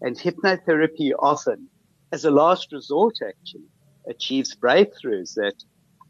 And 0.00 0.16
hypnotherapy 0.16 1.12
often, 1.18 1.68
as 2.12 2.24
a 2.24 2.30
last 2.30 2.72
resort, 2.72 3.16
actually 3.26 3.68
achieves 4.08 4.56
breakthroughs 4.56 5.34
that 5.34 5.54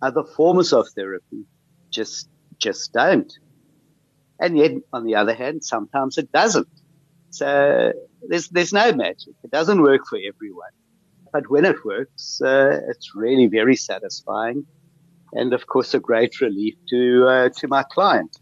other 0.03 0.25
forms 0.25 0.73
of 0.73 0.89
therapy 0.97 1.45
just, 1.91 2.29
just 2.59 2.93
don't. 2.93 3.33
And 4.39 4.57
yet, 4.57 4.73
on 4.93 5.05
the 5.05 5.17
other 5.17 5.35
hand, 5.35 5.65
sometimes 5.65 6.17
it 6.17 6.33
doesn't. 6.33 6.69
So 7.31 7.93
there's, 8.27 8.49
there's 8.49 8.73
no 8.73 8.93
magic. 8.93 9.35
It 9.45 9.51
doesn't 9.51 9.83
work 9.83 10.03
for 10.09 10.19
everyone. 10.19 10.71
But 11.33 11.51
when 11.51 11.65
it 11.65 11.85
works, 11.85 12.41
uh, 12.41 12.81
it's 12.89 13.15
really 13.15 13.47
very 13.47 13.77
satisfying 13.77 14.67
and 15.33 15.53
of 15.53 15.67
course 15.67 15.95
a 15.95 16.01
great 16.01 16.41
relief 16.41 16.75
to 16.89 17.27
uh, 17.29 17.49
to 17.57 17.69
my 17.69 17.83
client. 17.85 18.37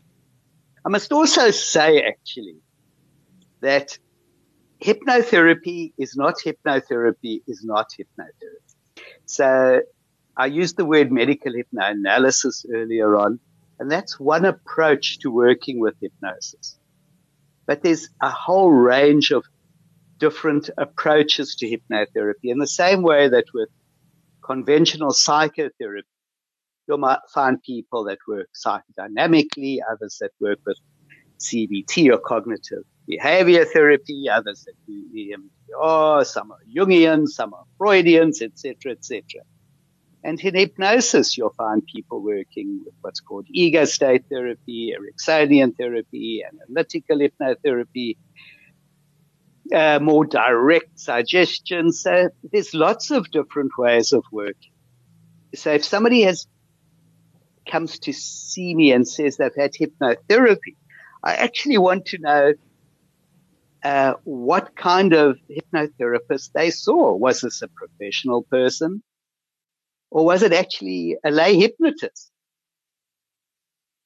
I 0.85 0.89
must 0.89 1.13
also 1.13 1.51
say 1.51 2.03
actually 2.03 2.57
that 3.61 3.99
hypnotherapy 4.83 5.93
is 5.99 6.17
not 6.17 6.35
hypnotherapy 6.45 7.41
is 7.47 7.65
not 7.65 7.87
hypnotherapy. 7.99 9.05
So 9.27 9.83
I 10.37 10.47
used 10.47 10.77
the 10.77 10.85
word 10.85 11.11
medical 11.11 11.53
hypnoanalysis 11.53 12.65
earlier 12.73 13.17
on, 13.17 13.41
and 13.79 13.91
that's 13.91 14.21
one 14.21 14.45
approach 14.45 15.19
to 15.21 15.31
working 15.31 15.81
with 15.81 15.95
hypnosis. 16.01 16.79
But 17.67 17.83
there's 17.83 18.09
a 18.23 18.31
whole 18.31 18.71
range 18.71 19.31
of 19.31 19.45
different 20.19 20.71
approaches 20.79 21.55
to 21.57 21.67
hypnotherapy 21.67 22.45
in 22.45 22.59
the 22.59 22.67
same 22.67 23.03
way 23.03 23.29
that 23.29 23.45
with 23.53 23.69
conventional 24.43 25.13
psychotherapy, 25.13 26.07
you 26.89 26.97
might 26.97 27.19
find 27.33 27.63
people 27.63 28.05
that 28.05 28.19
work 28.27 28.49
psychodynamically, 28.55 29.79
others 29.91 30.17
that 30.21 30.31
work 30.41 30.59
with 30.65 30.79
CBT 31.39 32.13
or 32.13 32.19
cognitive 32.19 32.85
behavior 33.09 33.65
therapy, 33.65 34.29
others 34.31 34.65
that 34.67 34.75
do 34.87 35.03
EMDR, 35.17 36.27
some 36.27 36.53
are 36.53 36.59
Jungian, 36.73 37.27
some 37.27 37.55
are 37.55 37.65
Freudians, 37.79 38.43
etc., 38.43 38.93
etc. 38.93 39.23
And 40.23 40.39
in 40.41 40.55
hypnosis, 40.55 41.39
you'll 41.39 41.55
find 41.57 41.83
people 41.87 42.23
working 42.23 42.83
with 42.85 42.95
what's 43.01 43.21
called 43.21 43.47
ego 43.51 43.85
state 43.87 44.25
therapy, 44.29 44.95
Ericksonian 44.95 45.77
therapy, 45.77 46.43
analytical 46.45 47.19
hypnotherapy, 47.19 48.17
uh, 49.73 50.01
more 50.03 50.27
direct 50.27 50.99
suggestion. 50.99 51.93
So 51.93 52.29
there's 52.53 52.75
lots 52.75 53.11
of 53.11 53.31
different 53.31 53.73
ways 53.79 54.13
of 54.13 54.25
working. 54.31 54.73
So 55.55 55.73
if 55.73 55.85
somebody 55.85 56.23
has 56.23 56.47
comes 57.71 57.99
to 57.99 58.13
see 58.15 58.75
me 58.75 58.93
and 58.93 59.07
says 59.07 59.37
they've 59.37 59.55
had 59.57 59.73
hypnotherapy, 59.73 60.75
I 61.23 61.35
actually 61.35 61.79
want 61.79 62.07
to 62.07 62.19
know 62.19 62.55
uh, 63.85 64.15
what 64.25 64.77
kind 64.77 65.13
of 65.13 65.39
hypnotherapist 65.51 66.53
they 66.53 66.71
saw. 66.71 67.15
Was 67.15 67.41
this 67.43 67.63
a 67.63 67.69
professional 67.69 68.43
person? 68.43 69.03
Or 70.11 70.25
was 70.25 70.43
it 70.43 70.53
actually 70.53 71.17
a 71.25 71.31
lay 71.31 71.57
hypnotist? 71.57 72.31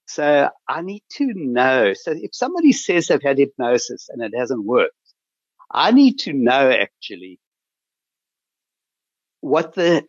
So 0.07 0.51
I 0.69 0.83
need 0.83 1.03
to 1.13 1.33
know. 1.35 1.95
So 1.95 2.13
if 2.13 2.35
somebody 2.35 2.73
says 2.73 3.07
they've 3.07 3.23
had 3.23 3.39
hypnosis 3.39 4.09
and 4.11 4.23
it 4.23 4.37
hasn't 4.37 4.65
worked, 4.65 4.95
I 5.71 5.93
need 5.93 6.19
to 6.21 6.33
know 6.33 6.71
actually 6.71 7.39
what 9.41 9.75
the 9.75 10.05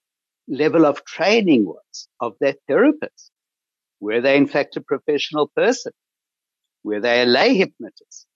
level 0.47 0.85
of 0.85 1.05
training 1.05 1.65
was 1.65 2.07
of 2.19 2.33
that 2.41 2.57
therapist. 2.67 3.31
Were 3.99 4.19
they 4.19 4.35
in 4.35 4.47
fact 4.47 4.75
a 4.75 4.81
professional 4.81 5.47
person? 5.55 5.93
Were 6.83 6.99
they 6.99 7.21
a 7.21 7.25
lay 7.25 7.55
hypnotist? 7.55 8.27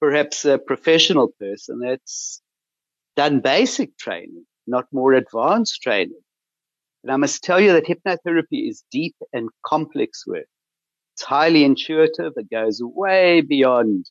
Perhaps 0.00 0.44
a 0.44 0.58
professional 0.58 1.28
person 1.40 1.80
that's 1.80 2.42
done 3.16 3.40
basic 3.40 3.96
training, 3.98 4.44
not 4.66 4.86
more 4.92 5.14
advanced 5.14 5.82
training. 5.82 6.20
And 7.02 7.12
I 7.12 7.16
must 7.16 7.42
tell 7.42 7.60
you 7.60 7.72
that 7.72 7.86
hypnotherapy 7.86 8.68
is 8.68 8.84
deep 8.90 9.16
and 9.32 9.48
complex 9.64 10.26
work. 10.26 10.46
It's 11.14 11.22
highly 11.22 11.64
intuitive. 11.64 12.32
It 12.36 12.50
goes 12.50 12.80
way 12.82 13.40
beyond 13.40 14.06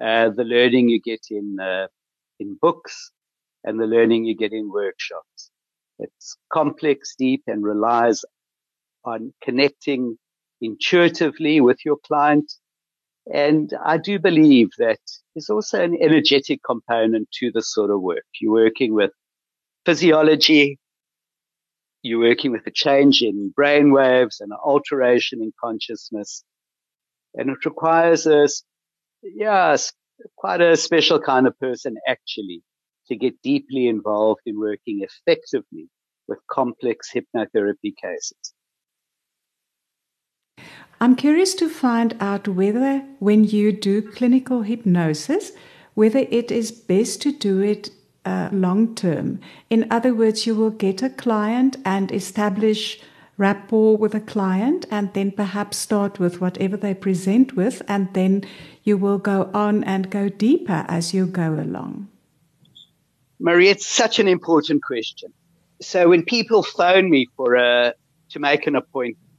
uh, 0.00 0.30
the 0.30 0.44
learning 0.44 0.88
you 0.88 1.00
get 1.00 1.26
in 1.30 1.58
uh, 1.60 1.88
in 2.38 2.56
books 2.60 3.12
and 3.64 3.78
the 3.78 3.86
learning 3.86 4.24
you 4.24 4.34
get 4.34 4.52
in 4.52 4.70
workshops. 4.70 5.50
It's 5.98 6.36
complex, 6.50 7.14
deep, 7.18 7.42
and 7.46 7.62
relies 7.62 8.24
on 9.04 9.34
connecting 9.42 10.16
intuitively 10.62 11.60
with 11.60 11.84
your 11.84 11.96
client. 12.06 12.50
And 13.32 13.72
I 13.84 13.98
do 13.98 14.18
believe 14.18 14.70
that 14.78 14.98
there's 15.34 15.50
also 15.50 15.82
an 15.82 15.96
energetic 16.00 16.60
component 16.64 17.30
to 17.32 17.50
this 17.52 17.72
sort 17.72 17.90
of 17.90 18.00
work. 18.00 18.24
You're 18.40 18.52
working 18.52 18.94
with 18.94 19.12
physiology. 19.84 20.78
You're 22.02 22.20
working 22.20 22.50
with 22.52 22.66
a 22.66 22.70
change 22.70 23.22
in 23.22 23.52
brain 23.54 23.92
waves 23.92 24.40
and 24.40 24.50
an 24.52 24.58
alteration 24.64 25.42
in 25.42 25.52
consciousness. 25.62 26.44
And 27.34 27.50
it 27.50 27.64
requires 27.64 28.26
a 28.26 28.48
yeah, 29.22 29.76
quite 30.36 30.60
a 30.60 30.76
special 30.76 31.20
kind 31.20 31.46
of 31.46 31.58
person 31.58 31.96
actually 32.08 32.62
to 33.08 33.16
get 33.16 33.40
deeply 33.42 33.88
involved 33.88 34.40
in 34.46 34.58
working 34.58 35.02
effectively 35.02 35.88
with 36.28 36.38
complex 36.50 37.10
hypnotherapy 37.12 37.92
cases. 38.02 38.49
I'm 41.02 41.16
curious 41.16 41.54
to 41.54 41.68
find 41.70 42.14
out 42.20 42.46
whether, 42.46 43.02
when 43.20 43.44
you 43.44 43.72
do 43.72 44.02
clinical 44.02 44.62
hypnosis, 44.62 45.52
whether 45.94 46.26
it 46.30 46.52
is 46.52 46.70
best 46.70 47.22
to 47.22 47.32
do 47.32 47.60
it 47.60 47.90
uh, 48.26 48.50
long 48.52 48.94
term. 48.94 49.40
In 49.70 49.86
other 49.90 50.14
words, 50.14 50.46
you 50.46 50.54
will 50.54 50.70
get 50.70 51.02
a 51.02 51.08
client 51.08 51.78
and 51.86 52.12
establish 52.12 53.00
rapport 53.38 53.96
with 53.96 54.14
a 54.14 54.20
client 54.20 54.84
and 54.90 55.10
then 55.14 55.30
perhaps 55.30 55.78
start 55.78 56.18
with 56.18 56.42
whatever 56.42 56.76
they 56.76 56.92
present 56.92 57.56
with, 57.56 57.80
and 57.88 58.12
then 58.12 58.44
you 58.84 58.98
will 58.98 59.16
go 59.16 59.50
on 59.54 59.82
and 59.84 60.10
go 60.10 60.28
deeper 60.28 60.84
as 60.86 61.14
you 61.14 61.26
go 61.26 61.54
along? 61.54 62.08
Marie, 63.38 63.70
it's 63.70 63.86
such 63.86 64.18
an 64.18 64.28
important 64.28 64.82
question. 64.82 65.32
So 65.80 66.10
when 66.10 66.26
people 66.26 66.62
phone 66.62 67.08
me 67.08 67.26
for 67.38 67.54
a, 67.54 67.94
to 68.28 68.38
make 68.38 68.66
an 68.66 68.76
appointment 68.76 69.29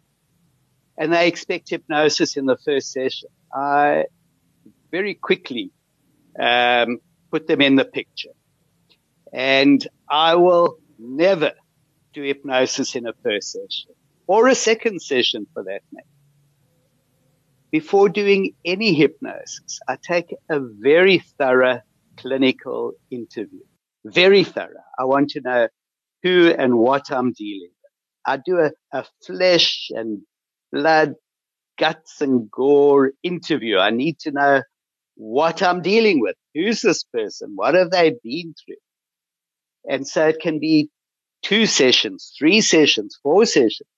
and 1.02 1.12
they 1.12 1.28
expect 1.28 1.72
hypnosis 1.72 2.38
in 2.38 2.46
the 2.46 2.58
first 2.64 2.92
session, 2.92 3.30
I 3.52 4.04
very 4.92 5.16
quickly 5.16 5.72
um, 6.40 7.00
put 7.32 7.48
them 7.48 7.60
in 7.60 7.76
the 7.76 7.86
picture. 7.86 8.36
And 9.34 9.86
I 10.08 10.36
will 10.36 10.78
never 11.00 11.54
do 12.14 12.22
hypnosis 12.22 12.94
in 12.94 13.08
a 13.08 13.14
first 13.24 13.52
session 13.52 13.96
or 14.28 14.48
a 14.48 14.54
second 14.54 15.02
session 15.02 15.48
for 15.56 15.64
that 15.64 15.82
matter. 15.92 16.06
Before 17.72 18.08
doing 18.08 18.54
any 18.64 18.94
hypnosis, 18.94 19.80
I 19.88 19.98
take 20.00 20.36
a 20.52 20.60
very 20.60 21.18
thorough 21.18 21.82
clinical 22.18 22.92
interview. 23.10 23.64
Very 24.06 24.44
thorough. 24.44 24.86
I 25.00 25.06
want 25.06 25.32
to 25.32 25.42
know 25.42 25.68
who 26.22 26.54
and 26.56 26.78
what 26.78 27.12
I'm 27.12 27.34
dealing 27.34 27.72
with. 27.72 27.92
I 28.24 28.38
do 28.38 28.60
a, 28.60 28.72
a 28.94 29.04
flesh 29.26 29.90
and 29.96 30.22
blood, 30.72 31.16
guts 31.78 32.22
and 32.22 32.50
gore 32.50 33.12
interview. 33.24 33.78
I 33.78 33.90
need 33.90 34.20
to 34.20 34.32
know 34.32 34.62
what 35.16 35.62
I'm 35.62 35.82
dealing 35.82 36.22
with. 36.22 36.36
Who's 36.54 36.82
this 36.82 37.04
person? 37.04 37.54
What 37.56 37.76
have 37.76 37.92
they 37.92 38.16
been 38.24 38.54
through? 38.66 38.76
And 39.90 40.08
so 40.08 40.28
it 40.28 40.40
can 40.40 40.60
be 40.60 40.90
two 41.42 41.66
sessions, 41.66 42.34
three 42.38 42.62
sessions, 42.62 43.18
four 43.24 43.46
sessions 43.46 43.90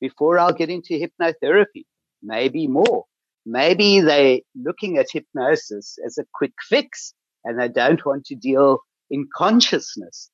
before 0.00 0.38
I'll 0.38 0.52
get 0.52 0.70
into 0.70 0.94
hypnotherapy, 0.94 1.84
maybe 2.22 2.66
more. 2.66 3.04
Maybe 3.46 4.00
they're 4.00 4.40
looking 4.54 4.98
at 4.98 5.06
hypnosis 5.12 5.98
as 6.04 6.18
a 6.18 6.24
quick 6.34 6.54
fix 6.68 7.14
and 7.44 7.60
they 7.60 7.68
don't 7.68 8.04
want 8.04 8.26
to 8.26 8.34
deal 8.34 8.78
in 9.10 9.26
consciousness 9.34 10.30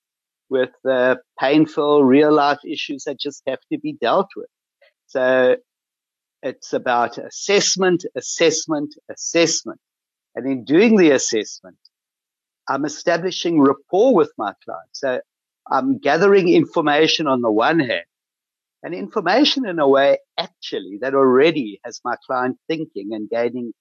with 0.48 0.70
the 0.85 1.18
painful 1.38 2.05
real 2.05 2.33
life 2.33 2.59
issues 2.64 3.05
that 3.05 3.18
just 3.18 3.42
have 3.46 3.61
to 3.72 3.79
be 3.79 3.94
dealt 4.00 4.29
with. 4.37 4.48
So 5.07 5.57
it's 6.42 6.72
about 6.72 7.18
assessment, 7.18 8.05
assessment, 8.16 8.94
assessment. 9.11 9.81
And 10.35 10.46
in 10.46 10.64
doing 10.64 10.96
the 10.96 11.11
assessment, 11.11 11.76
I'm 12.68 12.85
establishing 12.85 13.61
rapport 13.61 14.14
with 14.14 14.33
my 14.38 14.53
client. 14.64 14.88
So 14.92 15.20
I'm 15.70 15.98
gathering 15.98 16.48
information 16.48 17.26
on 17.26 17.42
the 17.42 17.50
one 17.50 17.81
hand 17.81 18.05
and 18.83 18.94
information 18.94 19.66
in 19.66 19.79
a 19.79 19.88
way 19.88 20.18
actually 20.38 20.98
that 21.03 21.14
already 21.14 21.81
has 21.85 22.00
my 22.05 22.14
client 22.26 22.59
thinking 22.68 23.09
and 23.12 23.29
gaining 23.29 23.72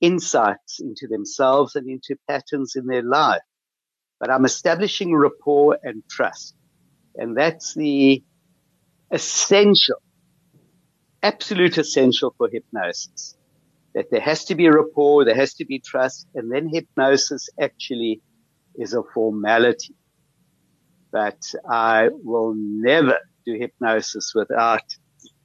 insights 0.00 0.80
into 0.80 1.06
themselves 1.08 1.76
and 1.76 1.88
into 1.88 2.16
patterns 2.28 2.74
in 2.76 2.86
their 2.86 3.02
life. 3.02 3.42
But 4.18 4.30
I'm 4.30 4.44
establishing 4.44 5.14
rapport 5.14 5.78
and 5.82 6.02
trust. 6.10 6.54
And 7.14 7.36
that's 7.36 7.74
the 7.74 8.22
essential, 9.10 9.96
absolute 11.22 11.78
essential 11.78 12.34
for 12.36 12.48
hypnosis. 12.50 13.36
That 13.94 14.10
there 14.10 14.20
has 14.20 14.44
to 14.46 14.54
be 14.54 14.68
rapport, 14.68 15.24
there 15.24 15.34
has 15.34 15.54
to 15.54 15.64
be 15.64 15.80
trust, 15.80 16.28
and 16.34 16.52
then 16.52 16.68
hypnosis 16.68 17.48
actually 17.60 18.20
is 18.76 18.94
a 18.94 19.02
formality. 19.14 19.94
But 21.10 21.40
I 21.68 22.10
will 22.12 22.54
never 22.56 23.18
do 23.44 23.54
hypnosis 23.58 24.32
without 24.34 24.82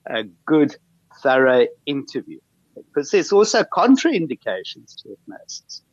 a 0.06 0.24
good, 0.46 0.76
thorough 1.22 1.68
interview. 1.86 2.40
Because 2.76 3.12
there's 3.12 3.32
also 3.32 3.64
contraindications 3.64 5.02
to 5.02 5.10
hypnosis. 5.10 5.84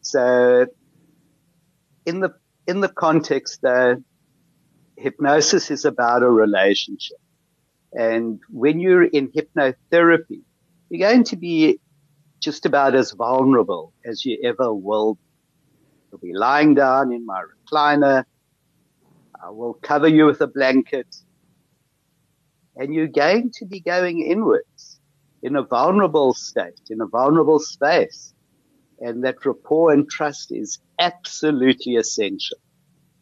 So 0.00 0.66
in 2.06 2.20
the, 2.20 2.30
in 2.66 2.80
the 2.80 2.88
context 2.88 3.60
that 3.62 4.02
hypnosis 4.96 5.70
is 5.70 5.84
about 5.84 6.22
a 6.22 6.30
relationship. 6.30 7.18
And 7.92 8.40
when 8.48 8.80
you're 8.80 9.04
in 9.04 9.28
hypnotherapy, 9.28 10.42
you're 10.88 11.08
going 11.08 11.24
to 11.24 11.36
be 11.36 11.78
just 12.40 12.66
about 12.66 12.94
as 12.94 13.12
vulnerable 13.12 13.92
as 14.04 14.24
you 14.24 14.38
ever 14.44 14.72
will. 14.72 15.18
You'll 16.10 16.20
be 16.20 16.34
lying 16.34 16.74
down 16.74 17.12
in 17.12 17.24
my 17.24 17.42
recliner. 17.42 18.24
I 19.44 19.50
will 19.50 19.74
cover 19.74 20.08
you 20.08 20.26
with 20.26 20.40
a 20.40 20.46
blanket. 20.46 21.14
And 22.76 22.94
you're 22.94 23.08
going 23.08 23.50
to 23.54 23.66
be 23.66 23.80
going 23.80 24.20
inwards 24.20 25.00
in 25.42 25.56
a 25.56 25.62
vulnerable 25.62 26.34
state, 26.34 26.80
in 26.88 27.00
a 27.00 27.06
vulnerable 27.06 27.58
space. 27.58 28.34
And 29.00 29.24
that 29.24 29.44
rapport 29.44 29.92
and 29.92 30.08
trust 30.08 30.52
is 30.52 30.78
absolutely 30.98 31.96
essential 31.96 32.58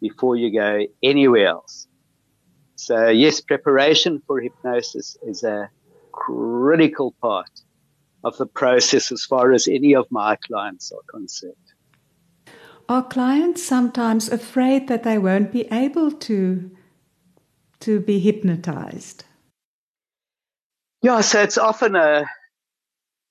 before 0.01 0.37
you 0.37 0.53
go 0.53 0.87
anywhere 1.03 1.47
else. 1.47 1.89
So 2.81 3.09
yes, 3.09 3.43
preparation 3.43 4.23
for 4.27 4.41
hypnosis 4.41 5.15
is 5.23 5.45
a 5.45 5.69
critical 6.13 7.15
part 7.21 7.51
of 8.25 8.39
the 8.39 8.47
process 8.47 9.13
as 9.13 9.23
far 9.23 9.53
as 9.53 9.69
any 9.69 9.95
of 9.95 10.07
my 10.11 10.37
clients 10.37 10.91
are 10.91 11.05
concerned. 11.11 11.67
Are 12.89 13.03
clients 13.03 13.63
sometimes 13.63 14.31
afraid 14.31 14.89
that 14.89 15.03
they 15.03 15.19
won't 15.19 15.53
be 15.53 15.67
able 15.71 16.11
to 16.11 16.71
to 17.81 18.01
be 18.01 18.19
hypnotized? 18.19 19.25
Yeah, 21.03 21.21
so 21.21 21.43
it's 21.43 21.59
often 21.59 21.97
a 21.97 22.25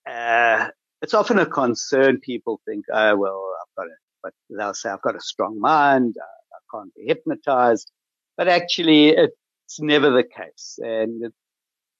uh, 0.07 0.69
it's 1.01 1.15
often 1.15 1.39
a 1.39 1.47
concern. 1.47 2.19
People 2.19 2.61
think, 2.65 2.85
oh 2.93 3.17
well, 3.17 3.41
I've 3.61 3.75
got 3.75 3.87
a, 3.87 3.95
but 4.21 4.33
they'll 4.55 4.75
say 4.75 4.91
I've 4.91 5.01
got 5.01 5.15
a 5.15 5.21
strong 5.21 5.59
mind, 5.59 6.17
uh, 6.21 6.55
I 6.55 6.59
can't 6.71 6.93
be 6.93 7.05
hypnotized, 7.07 7.91
but 8.39 8.47
actually 8.47 9.09
it's 9.09 9.81
never 9.81 10.11
the 10.11 10.23
case. 10.23 10.79
And 10.81 11.33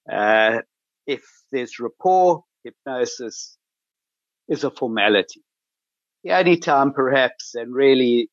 uh, 0.10 0.62
if 1.06 1.22
there's 1.52 1.82
rapport, 1.82 2.46
hypnosis 2.64 3.58
is 4.48 4.64
a 4.64 4.72
formality. 4.72 5.44
The 6.24 6.38
only 6.38 6.56
time 6.56 6.94
perhaps, 6.94 7.56
and 7.56 7.76
really, 7.76 8.30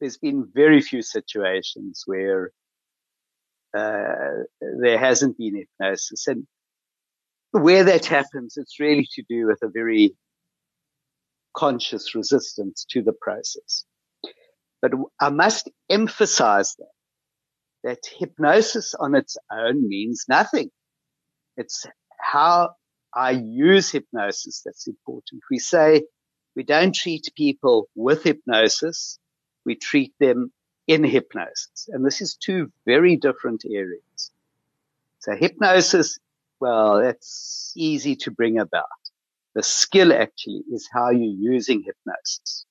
there's 0.00 0.16
been 0.16 0.48
very 0.54 0.80
few 0.80 1.02
situations 1.02 2.04
where 2.06 2.50
uh, 3.76 4.44
there 4.80 4.98
hasn't 4.98 5.36
been 5.36 5.54
hypnosis. 5.54 6.28
And 6.28 6.46
where 7.50 7.84
that 7.84 8.06
happens, 8.06 8.56
it's 8.56 8.80
really 8.80 9.06
to 9.16 9.22
do 9.28 9.48
with 9.48 9.58
a 9.62 9.68
very 9.68 10.16
conscious 11.54 12.14
resistance 12.14 12.86
to 12.92 13.02
the 13.02 13.12
process. 13.20 13.84
But 14.80 14.92
I 15.20 15.30
must 15.30 15.70
emphasize 15.90 16.76
that, 16.78 16.92
that 17.84 17.98
hypnosis 18.18 18.94
on 18.94 19.14
its 19.14 19.36
own 19.50 19.88
means 19.88 20.24
nothing. 20.28 20.70
It's 21.56 21.86
how 22.20 22.74
I 23.14 23.30
use 23.32 23.90
hypnosis 23.90 24.62
that's 24.64 24.86
important. 24.86 25.42
We 25.50 25.58
say 25.58 26.02
we 26.54 26.62
don't 26.62 26.94
treat 26.94 27.32
people 27.36 27.88
with 27.94 28.22
hypnosis. 28.22 29.18
We 29.64 29.74
treat 29.74 30.12
them 30.20 30.52
in 30.86 31.04
hypnosis. 31.04 31.88
And 31.88 32.04
this 32.04 32.20
is 32.20 32.36
two 32.36 32.72
very 32.86 33.16
different 33.16 33.64
areas. 33.64 34.30
So 35.20 35.34
hypnosis, 35.34 36.18
well, 36.60 37.02
that's 37.02 37.72
easy 37.76 38.16
to 38.16 38.30
bring 38.30 38.58
about. 38.58 38.86
The 39.54 39.62
skill 39.62 40.12
actually 40.12 40.62
is 40.72 40.88
how 40.92 41.10
you're 41.10 41.52
using 41.52 41.82
hypnosis. 41.82 42.64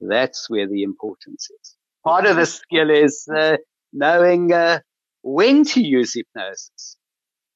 That's 0.00 0.48
where 0.48 0.68
the 0.68 0.82
importance 0.82 1.48
is. 1.60 1.76
Part 2.04 2.26
of 2.26 2.36
the 2.36 2.46
skill 2.46 2.90
is 2.90 3.28
uh, 3.34 3.58
knowing 3.92 4.52
uh, 4.52 4.80
when 5.22 5.64
to 5.64 5.80
use 5.80 6.14
hypnosis 6.14 6.96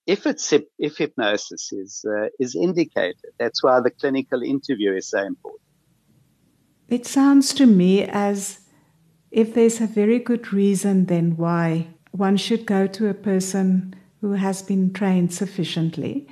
if 0.07 0.27
it's 0.27 0.53
if 0.79 0.97
hypnosis 0.99 1.73
is 1.73 2.05
uh, 2.07 2.29
is 2.39 2.55
indicated. 2.55 3.31
That's 3.39 3.63
why 3.63 3.81
the 3.81 3.91
clinical 3.91 4.43
interview 4.43 4.95
is 4.95 5.09
so 5.09 5.21
important. 5.21 5.63
It 6.89 7.07
sounds 7.07 7.55
to 7.55 7.67
me 7.67 8.03
as 8.03 8.61
if 9.31 9.55
there's 9.55 9.81
a 9.81 9.87
very 9.87 10.19
good 10.19 10.53
reason 10.53 11.07
then 11.07 11.37
why 11.37 11.89
one 12.11 12.37
should 12.37 12.67
go 12.67 12.87
to 12.87 13.09
a 13.09 13.15
person 13.15 13.95
who 14.21 14.33
has 14.33 14.63
been 14.63 14.93
trained 14.93 15.33
sufficiently 15.33 16.29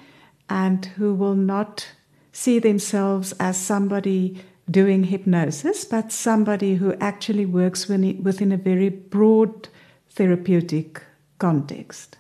and 0.49 0.85
who 0.85 1.15
will 1.15 1.35
not 1.35 1.89
see 2.31 2.59
themselves 2.59 3.33
as 3.41 3.57
somebody 3.57 4.41
doing 4.73 5.05
hypnosis, 5.05 5.85
but 5.85 6.11
somebody 6.11 6.75
who 6.75 6.95
actually 6.95 7.47
works 7.47 7.89
within 7.89 8.53
a 8.53 8.57
very 8.57 8.89
broad 8.89 9.69
therapeutic 10.11 11.03
context. 11.39 12.19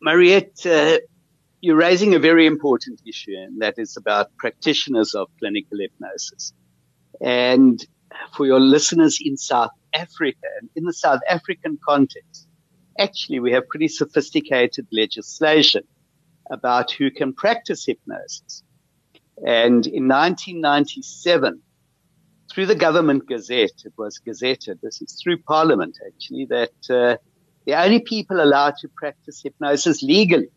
Mariette, 0.00 0.64
uh, 0.66 0.98
you're 1.60 1.76
raising 1.76 2.14
a 2.14 2.18
very 2.18 2.46
important 2.46 3.00
issue, 3.06 3.34
and 3.34 3.60
that 3.60 3.74
is 3.78 3.96
about 3.96 4.36
practitioners 4.36 5.14
of 5.14 5.28
clinical 5.38 5.78
hypnosis. 5.78 6.52
And 7.20 7.84
for 8.34 8.46
your 8.46 8.60
listeners 8.60 9.18
in 9.20 9.36
South 9.36 9.72
Africa, 9.94 10.46
and 10.60 10.70
in 10.76 10.84
the 10.84 10.92
South 10.92 11.20
African 11.28 11.78
context, 11.84 12.46
actually, 12.98 13.40
we 13.40 13.52
have 13.52 13.68
pretty 13.68 13.88
sophisticated 13.88 14.86
legislation 14.92 15.82
about 16.50 16.92
who 16.92 17.10
can 17.10 17.32
practice 17.32 17.84
hypnosis. 17.84 18.62
And 19.44 19.86
in 19.86 20.08
1997, 20.08 21.60
through 22.50 22.66
the 22.66 22.74
government 22.74 23.26
gazette, 23.26 23.82
it 23.84 23.92
was 23.98 24.20
gazetted, 24.26 24.80
this 24.80 25.02
is 25.02 25.20
through 25.22 25.42
parliament 25.42 25.98
actually, 26.06 26.46
that 26.46 26.70
uh, 26.90 27.16
the 27.66 27.74
only 27.74 28.00
people 28.00 28.40
allowed 28.40 28.76
to 28.80 28.88
practice 28.96 29.42
hypnosis 29.42 30.02
legally 30.02 30.48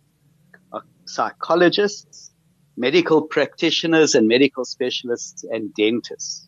are 0.71 0.83
psychologists, 1.05 2.31
medical 2.77 3.23
practitioners 3.23 4.15
and 4.15 4.27
medical 4.27 4.63
specialists 4.63 5.43
and 5.43 5.73
dentists. 5.73 6.47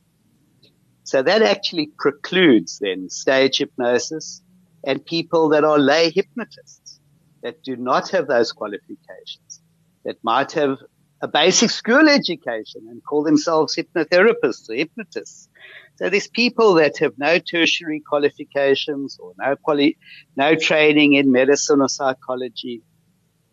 So 1.04 1.22
that 1.24 1.42
actually 1.42 1.92
precludes 1.98 2.80
then 2.80 3.10
stage 3.10 3.58
hypnosis 3.58 4.42
and 4.86 5.06
people 5.06 5.50
that 5.50 5.64
are 5.64 5.80
lay 5.80 6.10
hypnotists 6.12 7.00
that 7.44 7.64
do 7.64 7.76
not 7.76 8.10
have 8.12 8.28
those 8.28 8.52
qualifications, 8.52 9.62
that 10.06 10.18
might 10.24 10.52
have 10.54 10.78
a 11.22 11.28
basic 11.28 11.70
school 11.70 12.10
education 12.10 12.88
and 12.90 13.02
call 13.04 13.24
themselves 13.24 13.76
hypnotherapists 13.76 14.70
or 14.70 14.76
hypnotists 14.76 15.50
so 15.96 16.10
there's 16.10 16.28
people 16.28 16.76
that 16.76 16.98
have 16.98 17.14
no 17.18 17.38
tertiary 17.38 18.02
qualifications 18.08 19.18
or 19.20 19.34
no 19.38 19.56
quali- 19.56 19.98
no 20.36 20.56
training 20.56 21.14
in 21.14 21.32
medicine 21.32 21.82
or 21.82 21.90
psychology 21.90 22.82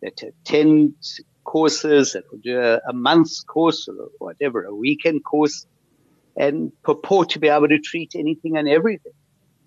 that 0.01 0.23
attend 0.23 0.95
courses 1.43 2.13
that 2.13 2.23
will 2.31 2.39
do 2.43 2.59
a, 2.59 2.79
a 2.89 2.93
month's 2.93 3.41
course 3.41 3.87
or 3.87 4.09
whatever, 4.19 4.63
a 4.63 4.73
weekend 4.73 5.23
course 5.23 5.65
and 6.35 6.71
purport 6.83 7.29
to 7.31 7.39
be 7.39 7.49
able 7.49 7.67
to 7.67 7.79
treat 7.79 8.13
anything 8.15 8.57
and 8.57 8.67
everything. 8.67 9.13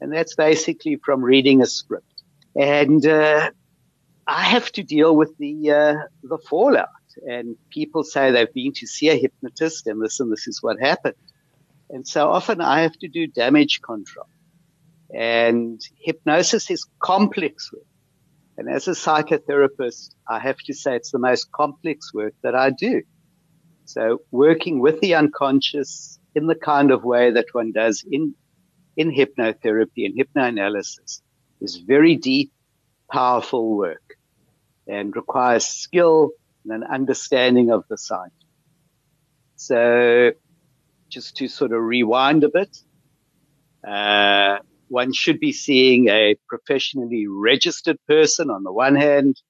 And 0.01 0.13
that's 0.13 0.35
basically 0.35 0.99
from 1.05 1.23
reading 1.23 1.63
a 1.63 1.67
script. 1.67 2.07
And, 2.57 3.05
uh, 3.07 3.51
I 4.27 4.43
have 4.43 4.71
to 4.73 4.83
deal 4.85 5.15
with 5.15 5.37
the, 5.39 5.71
uh, 5.71 5.95
the 6.23 6.39
fallout 6.49 6.89
and 7.27 7.57
people 7.71 8.05
say 8.05 8.31
they've 8.31 8.53
been 8.53 8.73
to 8.75 8.87
see 8.87 9.09
a 9.09 9.17
hypnotist 9.17 9.87
and 9.87 10.03
this 10.03 10.21
and 10.21 10.31
this 10.31 10.47
is 10.47 10.63
what 10.63 10.81
happened. 10.81 11.15
And 11.91 12.07
so 12.07 12.31
often 12.31 12.61
I 12.61 12.83
have 12.83 12.97
to 12.99 13.09
do 13.09 13.27
damage 13.27 13.83
control. 13.83 14.27
And 15.15 15.81
hypnosis 15.99 16.71
is 16.71 16.87
complex 17.01 17.73
work. 17.73 17.83
And 18.57 18.69
as 18.69 18.89
a 18.89 18.93
psychotherapist, 18.93 20.15
I 20.29 20.39
have 20.39 20.59
to 20.67 20.75
say 20.75 20.97
it's 20.97 21.11
the 21.11 21.19
most 21.19 21.53
complex 21.53 22.13
work 22.15 22.35
that 22.43 22.55
I 22.55 22.71
do. 22.71 23.03
So 23.85 24.23
working 24.31 24.81
with 24.81 25.01
the 25.01 25.15
unconscious 25.15 26.19
in 26.35 26.47
the 26.47 26.55
kind 26.55 26.91
of 26.91 27.05
way 27.05 27.31
that 27.31 27.47
one 27.53 27.73
does 27.73 28.05
in, 28.11 28.35
in 28.97 29.11
hypnotherapy 29.11 30.07
and 30.07 30.19
hypnoanalysis 30.19 31.21
is 31.61 31.77
very 31.77 32.17
deep, 32.17 32.53
powerful 33.11 33.77
work 33.77 34.17
and 34.87 35.15
requires 35.15 35.65
skill 35.65 36.31
and 36.65 36.83
an 36.83 36.85
understanding 36.91 37.71
of 37.71 37.85
the 37.89 37.99
psyche. 37.99 38.33
So 39.57 40.33
just 41.09 41.37
to 41.37 41.49
sort 41.49 41.73
of 41.73 41.83
rewind 41.83 42.45
a 42.45 42.49
bit, 42.49 42.77
uh, 43.87 44.59
one 44.89 45.13
should 45.13 45.41
be 45.41 45.53
seeing 45.53 46.09
a 46.09 46.37
professionally 46.49 47.27
registered 47.29 47.99
person 48.07 48.51
on 48.51 48.63
the 48.63 48.73
one 48.73 48.97
hand 48.97 49.41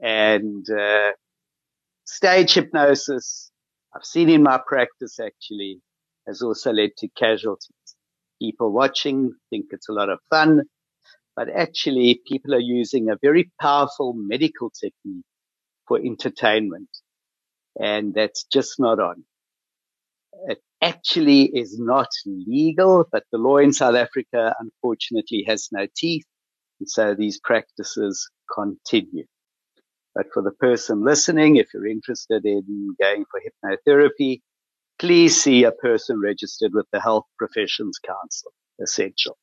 and 0.00 0.68
uh, 0.70 1.12
stage 2.04 2.54
hypnosis 2.54 3.52
I've 3.94 4.04
seen 4.04 4.30
in 4.30 4.42
my 4.42 4.58
practice 4.66 5.20
actually 5.20 5.80
has 6.26 6.40
also 6.40 6.72
led 6.72 6.96
to 6.98 7.08
casualties. 7.08 7.68
People 8.40 8.72
watching 8.72 9.32
think 9.50 9.66
it's 9.70 9.88
a 9.88 9.92
lot 9.92 10.08
of 10.08 10.18
fun, 10.30 10.62
but 11.36 11.48
actually 11.50 12.20
people 12.26 12.54
are 12.54 12.60
using 12.60 13.10
a 13.10 13.18
very 13.20 13.50
powerful 13.60 14.14
medical 14.16 14.70
technique 14.70 15.26
for 15.92 15.98
entertainment 15.98 16.88
and 17.78 18.14
that's 18.14 18.44
just 18.44 18.80
not 18.80 18.98
on. 18.98 19.24
It 20.48 20.62
actually 20.80 21.42
is 21.42 21.78
not 21.78 22.08
legal, 22.24 23.04
but 23.12 23.24
the 23.30 23.38
law 23.38 23.58
in 23.58 23.72
South 23.74 23.94
Africa, 23.94 24.54
unfortunately, 24.58 25.44
has 25.46 25.68
no 25.70 25.86
teeth. 25.94 26.24
And 26.80 26.88
so 26.88 27.14
these 27.14 27.38
practices 27.40 28.30
continue. 28.54 29.26
But 30.14 30.26
for 30.32 30.42
the 30.42 30.52
person 30.52 31.04
listening, 31.04 31.56
if 31.56 31.68
you're 31.74 31.86
interested 31.86 32.44
in 32.46 32.96
going 32.98 33.24
for 33.30 33.40
hypnotherapy, 33.40 34.40
please 34.98 35.40
see 35.40 35.64
a 35.64 35.72
person 35.72 36.20
registered 36.22 36.72
with 36.72 36.86
the 36.90 37.00
Health 37.00 37.26
Professions 37.38 37.98
Council. 37.98 38.52
Essential. 38.82 39.36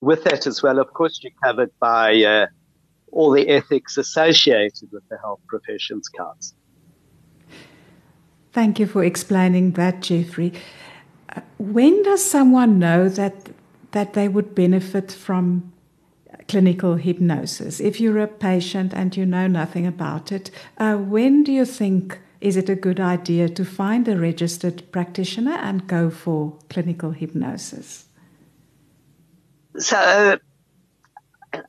With 0.00 0.22
that 0.24 0.46
as 0.46 0.62
well, 0.62 0.78
of 0.78 0.92
course, 0.92 1.18
you're 1.22 1.32
covered 1.42 1.72
by 1.80 2.22
uh, 2.22 2.46
all 3.12 3.30
the 3.30 3.48
ethics 3.48 3.96
associated 3.96 4.90
with 4.92 5.08
the 5.08 5.18
Health 5.18 5.40
Professions 5.46 6.08
Council. 6.08 6.56
Thank 8.52 8.78
you 8.78 8.86
for 8.86 9.04
explaining 9.04 9.72
that, 9.72 10.02
Jeffrey. 10.02 10.52
Uh, 11.34 11.40
when 11.58 12.02
does 12.02 12.24
someone 12.24 12.78
know 12.78 13.08
that 13.08 13.50
that 13.92 14.14
they 14.14 14.28
would 14.28 14.54
benefit 14.54 15.12
from 15.12 15.72
clinical 16.48 16.96
hypnosis? 16.96 17.80
If 17.80 18.00
you're 18.00 18.18
a 18.18 18.26
patient 18.26 18.92
and 18.92 19.16
you 19.16 19.26
know 19.26 19.46
nothing 19.46 19.86
about 19.86 20.32
it, 20.32 20.50
uh, 20.78 20.96
when 20.96 21.44
do 21.44 21.52
you 21.52 21.64
think 21.64 22.18
is 22.40 22.56
it 22.56 22.68
a 22.68 22.74
good 22.74 23.00
idea 23.00 23.48
to 23.48 23.64
find 23.64 24.06
a 24.08 24.16
registered 24.16 24.82
practitioner 24.92 25.54
and 25.54 25.86
go 25.86 26.10
for 26.10 26.58
clinical 26.68 27.10
hypnosis? 27.10 28.04
So 29.78 30.38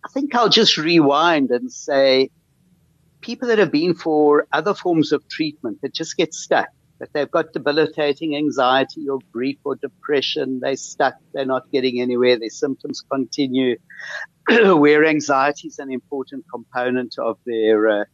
I 0.03 0.07
think 0.13 0.35
I'll 0.35 0.49
just 0.49 0.77
rewind 0.77 1.51
and 1.51 1.71
say 1.71 2.29
people 3.21 3.47
that 3.49 3.59
have 3.59 3.71
been 3.71 3.93
for 3.93 4.47
other 4.51 4.73
forms 4.73 5.11
of 5.11 5.27
treatment 5.27 5.81
that 5.81 5.93
just 5.93 6.17
get 6.17 6.33
stuck, 6.33 6.67
that 6.99 7.09
they've 7.13 7.29
got 7.29 7.53
debilitating 7.53 8.35
anxiety 8.35 9.07
or 9.09 9.19
grief 9.31 9.57
or 9.63 9.75
depression, 9.75 10.59
they're 10.61 10.75
stuck, 10.75 11.15
they're 11.33 11.45
not 11.45 11.69
getting 11.71 12.01
anywhere, 12.01 12.39
their 12.39 12.49
symptoms 12.49 13.03
continue, 13.11 13.77
where 14.47 15.05
anxiety 15.05 15.67
is 15.67 15.79
an 15.79 15.91
important 15.91 16.45
component 16.51 17.15
of 17.19 17.37
their, 17.45 18.01
uh, 18.01 18.05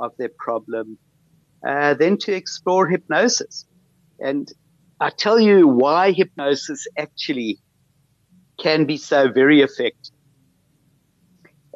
of 0.00 0.12
their 0.18 0.30
problem, 0.38 0.98
uh, 1.66 1.94
then 1.94 2.16
to 2.18 2.32
explore 2.32 2.86
hypnosis. 2.86 3.66
And 4.18 4.50
I 5.00 5.10
tell 5.10 5.38
you 5.38 5.66
why 5.66 6.12
hypnosis 6.12 6.86
actually 6.96 7.58
can 8.58 8.84
be 8.84 8.96
so 8.96 9.30
very 9.30 9.60
effective. 9.60 10.11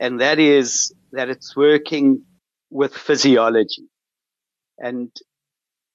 And 0.01 0.21
that 0.21 0.39
is 0.39 0.93
that 1.13 1.29
it's 1.29 1.57
working 1.57 2.23
with 2.71 2.95
physiology. 2.95 3.89
And 4.79 5.11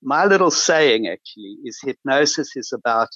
my 0.01 0.25
little 0.25 0.51
saying 0.51 1.07
actually 1.07 1.57
is 1.63 1.79
hypnosis 1.83 2.55
is 2.55 2.73
about 2.73 3.09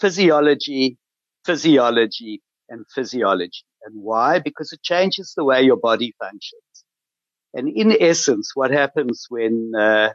physiology, 0.00 0.96
physiology, 1.44 2.42
and 2.68 2.84
physiology. 2.94 3.64
And 3.84 4.02
why? 4.02 4.38
Because 4.38 4.72
it 4.72 4.82
changes 4.82 5.34
the 5.36 5.44
way 5.44 5.62
your 5.62 5.76
body 5.76 6.14
functions. 6.20 6.84
And 7.54 7.68
in 7.68 7.96
essence, 8.00 8.52
what 8.54 8.70
happens 8.70 9.26
when, 9.28 9.72
uh, 9.76 10.10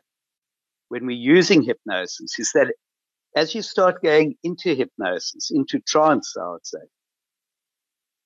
when 0.88 1.06
we're 1.06 1.18
using 1.18 1.64
hypnosis 1.64 2.40
is 2.40 2.52
that 2.54 2.74
as 3.36 3.54
you 3.54 3.62
start 3.62 4.02
going 4.02 4.36
into 4.44 4.74
hypnosis, 4.74 5.52
into 5.52 5.80
trance, 5.80 6.34
I 6.42 6.52
would 6.52 6.66
say, 6.66 6.80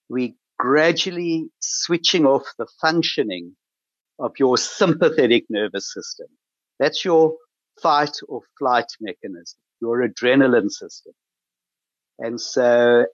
we 0.08 0.36
gradually 0.60 1.50
switching 1.62 2.26
off 2.26 2.44
the 2.60 2.68
functioning 2.82 3.56
of 4.20 4.34
your 4.38 4.58
sympathetic 4.58 5.46
nervous 5.50 5.92
system. 5.92 6.28
That's 6.78 7.04
your 7.04 7.36
fight 7.82 8.18
or 8.28 8.42
flight 8.60 8.92
mechanism, 9.00 9.60
your 9.82 10.08
adrenaline 10.08 10.70
system. 10.70 11.14
And 12.20 12.40
so 12.40 13.06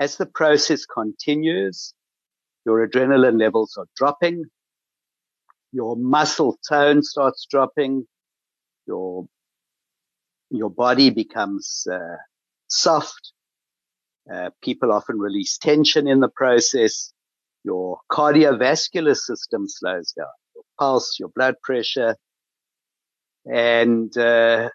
as 0.00 0.16
the 0.16 0.26
process 0.26 0.86
continues, 0.86 1.92
your 2.64 2.88
adrenaline 2.88 3.38
levels 3.38 3.76
are 3.78 3.86
dropping, 3.94 4.44
your 5.72 5.96
muscle 5.96 6.58
tone 6.66 7.02
starts 7.02 7.46
dropping, 7.50 8.06
your, 8.86 9.26
your 10.50 10.70
body 10.70 11.10
becomes 11.10 11.86
uh, 11.92 12.16
soft, 12.68 13.32
uh, 14.32 14.50
people 14.62 14.92
often 14.92 15.18
release 15.18 15.58
tension 15.58 16.08
in 16.08 16.20
the 16.20 16.28
process. 16.28 17.12
Your 17.64 17.98
cardiovascular 18.10 19.16
system 19.16 19.66
slows 19.68 20.12
down, 20.12 20.26
your 20.54 20.64
pulse, 20.78 21.16
your 21.18 21.30
blood 21.34 21.54
pressure, 21.62 22.16
and 23.44 24.16
uh, 24.16 24.68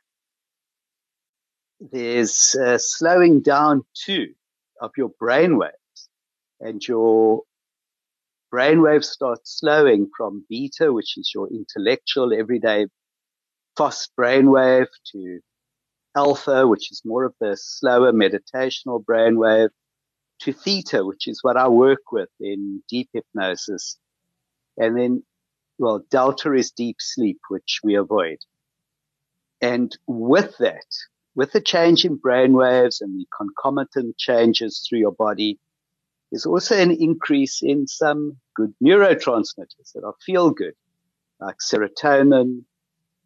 there's 1.79 2.55
slowing 2.77 3.41
down 3.41 3.83
too 4.05 4.33
of 4.81 4.91
your 4.97 5.09
brain 5.19 5.57
waves, 5.57 6.09
and 6.59 6.85
your 6.85 7.43
brain 8.51 8.81
waves 8.81 9.09
start 9.09 9.39
slowing 9.43 10.09
from 10.17 10.45
beta, 10.49 10.91
which 10.91 11.17
is 11.17 11.31
your 11.33 11.47
intellectual 11.49 12.33
everyday 12.37 12.87
fast 13.77 14.11
brainwave, 14.19 14.87
to 15.13 15.39
alpha, 16.15 16.67
which 16.67 16.91
is 16.91 17.01
more 17.05 17.23
of 17.23 17.33
the 17.39 17.57
slower 17.57 18.11
meditational 18.11 19.03
brainwave, 19.03 19.69
to 20.39 20.53
theta, 20.53 21.05
which 21.05 21.27
is 21.27 21.43
what 21.43 21.57
I 21.57 21.67
work 21.67 22.11
with 22.11 22.29
in 22.39 22.83
deep 22.89 23.09
hypnosis. 23.13 23.97
And 24.77 24.97
then, 24.97 25.23
well, 25.77 26.03
delta 26.09 26.53
is 26.53 26.71
deep 26.71 26.97
sleep, 26.99 27.39
which 27.49 27.79
we 27.83 27.95
avoid. 27.95 28.39
And 29.61 29.95
with 30.07 30.57
that, 30.57 30.85
with 31.35 31.51
the 31.51 31.61
change 31.61 32.03
in 32.03 32.17
brainwaves 32.17 33.01
and 33.01 33.19
the 33.19 33.27
concomitant 33.37 34.17
changes 34.17 34.85
through 34.87 34.99
your 34.99 35.13
body, 35.13 35.59
there's 36.31 36.45
also 36.45 36.75
an 36.77 36.91
increase 36.91 37.61
in 37.61 37.87
some 37.87 38.37
good 38.55 38.73
neurotransmitters 38.83 39.91
that 39.93 40.03
are 40.03 40.15
feel 40.25 40.49
good, 40.49 40.73
like 41.39 41.57
serotonin, 41.59 42.63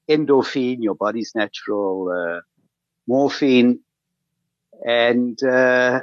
endorphin, 0.10 0.78
your 0.82 0.95
body's 0.95 1.34
natural 1.36 2.10
uh, 2.10 2.41
morphine, 3.08 3.80
and 4.86 5.41
uh, 5.44 6.02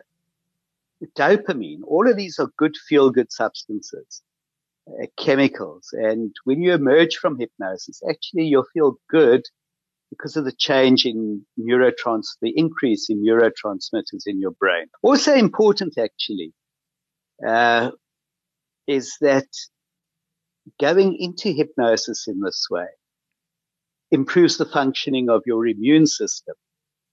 dopamine. 1.16 1.80
All 1.86 2.08
of 2.08 2.16
these 2.16 2.38
are 2.38 2.48
good 2.56 2.76
feel 2.88 3.10
good 3.10 3.30
substances, 3.32 4.22
uh, 4.88 5.06
chemicals. 5.18 5.88
And 5.92 6.34
when 6.44 6.62
you 6.62 6.72
emerge 6.72 7.16
from 7.16 7.38
hypnosis, 7.38 8.00
actually 8.08 8.44
you'll 8.46 8.66
feel 8.72 8.96
good 9.10 9.42
because 10.10 10.36
of 10.36 10.44
the 10.44 10.52
change 10.52 11.06
in 11.06 11.44
neurotrans, 11.58 12.36
the 12.42 12.52
increase 12.56 13.08
in 13.08 13.24
neurotransmitters 13.24 14.24
in 14.26 14.38
your 14.40 14.50
brain. 14.52 14.86
Also 15.02 15.34
important 15.34 15.96
actually, 15.96 16.52
uh, 17.46 17.90
is 18.86 19.16
that 19.20 19.46
going 20.80 21.16
into 21.18 21.50
hypnosis 21.50 22.28
in 22.28 22.40
this 22.40 22.66
way 22.70 22.86
improves 24.10 24.58
the 24.58 24.66
functioning 24.66 25.30
of 25.30 25.42
your 25.46 25.66
immune 25.66 26.06
system. 26.06 26.54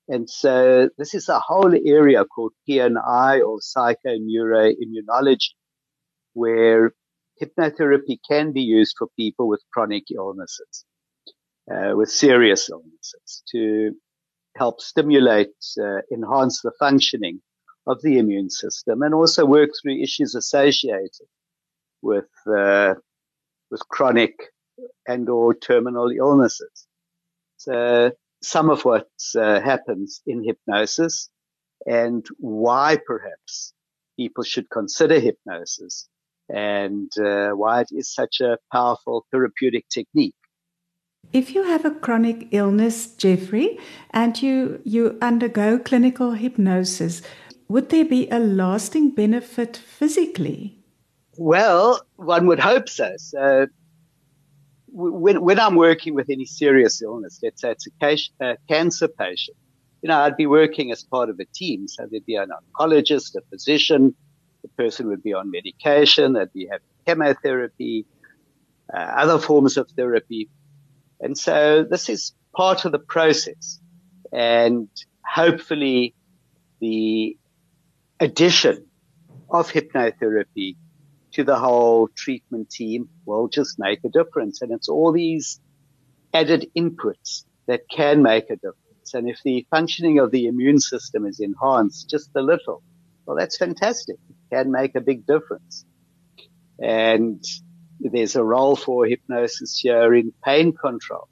And 0.10 0.28
so 0.28 0.90
this 0.98 1.14
is 1.14 1.30
a 1.30 1.40
whole 1.40 1.72
area 1.86 2.26
called 2.26 2.54
PNI 2.68 3.42
or 3.48 3.60
psychoneuroimmunology, 3.60 5.54
where 6.34 6.94
hypnotherapy 7.40 8.18
can 8.28 8.52
be 8.52 8.62
used 8.62 8.96
for 8.98 9.08
people 9.16 9.48
with 9.48 9.62
chronic 9.72 10.06
illnesses, 10.10 10.84
uh, 11.72 11.94
with 11.96 12.10
serious 12.10 12.72
illnesses 12.72 13.44
to 13.52 13.92
help 14.58 14.82
stimulate, 14.82 15.54
uh, 15.80 16.02
enhance 16.12 16.62
the 16.62 16.72
functioning 16.80 17.40
of 17.86 18.02
the 18.02 18.18
immune 18.18 18.50
system 18.50 19.04
and 19.04 19.14
also 19.14 19.46
work 19.46 19.70
through 19.80 20.02
issues 20.02 20.34
associated 20.34 21.28
with, 22.02 22.32
uh, 22.48 22.96
with 23.70 23.88
chronic 23.90 24.34
and 25.08 25.30
or 25.30 25.54
terminal 25.54 26.10
illnesses. 26.10 26.88
So 27.58 28.12
some 28.42 28.70
of 28.70 28.86
what 28.86 29.08
uh, 29.36 29.60
happens 29.60 30.22
in 30.26 30.44
hypnosis 30.44 31.30
and 31.86 32.26
why 32.38 32.98
perhaps 33.06 33.74
people 34.18 34.44
should 34.44 34.70
consider 34.70 35.20
hypnosis 35.20 36.08
and 36.50 37.12
uh, 37.20 37.52
why 37.52 37.82
it 37.82 37.88
is 37.92 38.14
such 38.14 38.42
a 38.42 38.58
powerful 38.72 39.26
therapeutic 39.32 39.88
technique. 39.90 40.36
If 41.32 41.54
you 41.54 41.64
have 41.64 41.86
a 41.86 41.92
chronic 41.92 42.48
illness, 42.52 43.14
Jeffrey, 43.16 43.78
and 44.12 44.42
you, 44.42 44.82
you 44.84 45.18
undergo 45.22 45.78
clinical 45.78 46.32
hypnosis, 46.32 47.22
would 47.68 47.90
there 47.90 48.06
be 48.06 48.28
a 48.30 48.40
lasting 48.40 49.12
benefit 49.12 49.78
physically? 49.78 50.80
Well, 51.38 52.02
one 52.16 52.48
would 52.48 52.60
hope 52.60 52.90
so. 52.90 53.14
So 53.18 53.68
when, 54.92 55.42
when 55.42 55.60
I'm 55.60 55.76
working 55.76 56.14
with 56.14 56.30
any 56.30 56.46
serious 56.46 57.02
illness, 57.02 57.40
let's 57.44 57.62
say 57.62 57.72
it's 57.72 57.88
a, 58.42 58.46
a 58.46 58.58
cancer 58.68 59.08
patient, 59.08 59.58
you 60.02 60.08
know, 60.08 60.20
I'd 60.20 60.38
be 60.38 60.48
working 60.48 60.92
as 60.92 61.04
part 61.04 61.30
of 61.30 61.40
a 61.40 61.46
team. 61.46 61.88
So 61.88 62.08
there'd 62.10 62.26
be 62.26 62.36
an 62.36 62.50
oncologist, 62.50 63.36
a 63.36 63.42
physician, 63.50 64.16
the 64.62 64.70
person 64.70 65.08
would 65.08 65.24
be 65.24 65.34
on 65.34 65.52
medication, 65.52 66.34
they'd 66.34 66.54
be 66.54 66.68
having 66.72 66.86
chemotherapy, 67.06 68.06
uh, 68.94 68.98
other 68.98 69.40
forms 69.40 69.78
of 69.78 69.90
therapy. 69.92 70.50
And 71.20 71.38
so 71.38 71.84
this 71.84 72.10
is 72.10 72.34
part 72.56 72.86
of 72.86 72.92
the 72.92 73.00
process. 73.00 73.80
And 74.32 74.90
hopefully 75.26 76.16
the 76.80 77.38
addition 78.20 78.86
of 79.50 79.72
hypnotherapy 79.72 80.76
to 81.34 81.44
the 81.44 81.58
whole 81.58 82.08
treatment 82.16 82.70
team 82.70 83.10
will 83.26 83.48
just 83.48 83.80
make 83.80 84.04
a 84.04 84.10
difference. 84.10 84.62
And 84.62 84.72
it's 84.72 84.90
all 84.90 85.12
these 85.12 85.60
added 86.34 86.70
inputs 86.76 87.46
that 87.68 87.82
can 87.90 88.22
make 88.22 88.50
a 88.50 88.56
difference. 88.56 89.14
And 89.14 89.30
if 89.30 89.40
the 89.44 89.66
functioning 89.72 90.20
of 90.20 90.32
the 90.32 90.48
immune 90.48 90.80
system 90.80 91.26
is 91.26 91.40
enhanced 91.40 92.10
just 92.10 92.30
a 92.36 92.42
little, 92.42 92.84
well, 93.26 93.38
that's 93.38 93.58
fantastic. 93.58 94.18
It 94.30 94.56
can 94.56 94.72
make 94.72 94.96
a 94.96 95.02
big 95.02 95.26
difference. 95.26 95.86
And 96.80 97.44
there's 98.00 98.36
a 98.36 98.44
role 98.44 98.76
for 98.76 99.06
hypnosis 99.06 99.80
here 99.80 100.14
in 100.14 100.34
pain 100.44 100.74
control. 100.74 101.28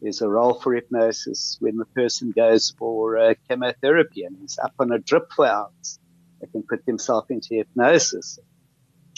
There's 0.00 0.22
a 0.22 0.28
role 0.28 0.54
for 0.54 0.74
hypnosis 0.74 1.56
when 1.60 1.76
the 1.76 1.84
person 1.86 2.30
goes 2.30 2.72
for 2.78 3.18
uh, 3.18 3.34
chemotherapy 3.48 4.22
and 4.22 4.36
is 4.44 4.58
up 4.62 4.74
on 4.78 4.92
a 4.92 4.98
drip 4.98 5.32
for 5.34 5.46
hours. 5.46 5.98
They 6.40 6.46
can 6.46 6.62
put 6.62 6.86
themselves 6.86 7.26
into 7.30 7.56
hypnosis. 7.56 8.38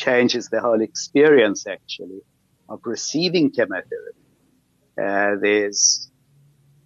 Changes 0.06 0.48
the 0.48 0.60
whole 0.60 0.80
experience 0.80 1.66
actually 1.66 2.22
of 2.70 2.80
receiving 2.84 3.50
chemotherapy. 3.50 4.28
Uh, 5.00 5.32
there's 5.42 6.10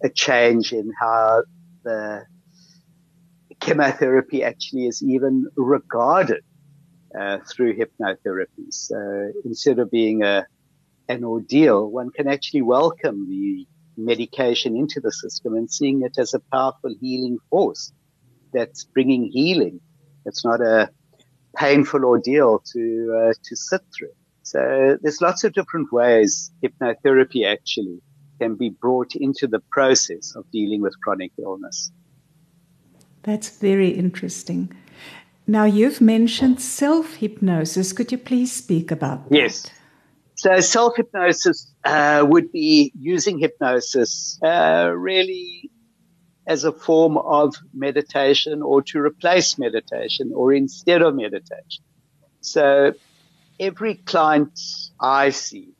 a 0.03 0.09
change 0.09 0.73
in 0.73 0.91
how 0.99 1.43
the 1.85 2.25
chemotherapy 3.61 4.43
actually 4.43 4.85
is 4.87 5.01
even 5.01 5.45
regarded 5.55 6.43
uh, 7.17 7.37
through 7.49 7.77
hypnotherapy. 7.81 8.67
So 8.71 8.99
instead 9.45 9.79
of 9.79 9.89
being 9.89 10.23
a 10.23 10.45
an 11.07 11.23
ordeal, 11.23 11.79
one 11.99 12.09
can 12.17 12.27
actually 12.27 12.63
welcome 12.63 13.17
the 13.29 13.65
medication 13.95 14.75
into 14.75 14.99
the 14.99 15.11
system 15.11 15.55
and 15.55 15.71
seeing 15.71 16.01
it 16.07 16.15
as 16.17 16.33
a 16.33 16.41
powerful 16.51 16.93
healing 16.99 17.37
force 17.49 17.93
that's 18.53 18.85
bringing 18.93 19.29
healing. 19.31 19.79
It's 20.25 20.43
not 20.43 20.59
a 20.61 20.89
painful 21.55 22.05
ordeal 22.05 22.61
to 22.73 22.83
uh, 23.19 23.33
to 23.43 23.55
sit 23.55 23.81
through. 23.95 24.13
So 24.43 24.97
there's 25.01 25.21
lots 25.21 25.43
of 25.43 25.53
different 25.53 25.91
ways 25.91 26.51
hypnotherapy 26.63 27.45
actually 27.45 27.99
can 28.39 28.55
be 28.55 28.69
brought 28.69 29.15
into 29.15 29.47
the 29.47 29.59
process 29.71 30.35
of 30.35 30.49
dealing 30.51 30.81
with 30.81 30.93
chronic 31.01 31.31
illness. 31.39 31.91
That's 33.23 33.49
very 33.49 33.89
interesting. 33.89 34.71
Now, 35.47 35.65
you've 35.65 36.01
mentioned 36.01 36.61
self 36.61 37.15
hypnosis. 37.15 37.93
Could 37.93 38.11
you 38.11 38.17
please 38.17 38.51
speak 38.51 38.91
about 38.91 39.29
that? 39.29 39.35
Yes. 39.35 39.65
So, 40.35 40.59
self 40.59 40.95
hypnosis 40.97 41.71
uh, 41.83 42.25
would 42.27 42.51
be 42.51 42.91
using 42.99 43.39
hypnosis 43.39 44.39
uh, 44.43 44.91
really 44.95 45.71
as 46.47 46.63
a 46.63 46.71
form 46.71 47.17
of 47.17 47.55
meditation 47.73 48.61
or 48.61 48.81
to 48.81 48.99
replace 48.99 49.57
meditation 49.57 50.31
or 50.33 50.53
instead 50.53 51.01
of 51.01 51.15
meditation. 51.15 51.83
So, 52.41 52.93
every 53.59 53.95
client 53.95 54.59
I 54.99 55.31
see, 55.31 55.73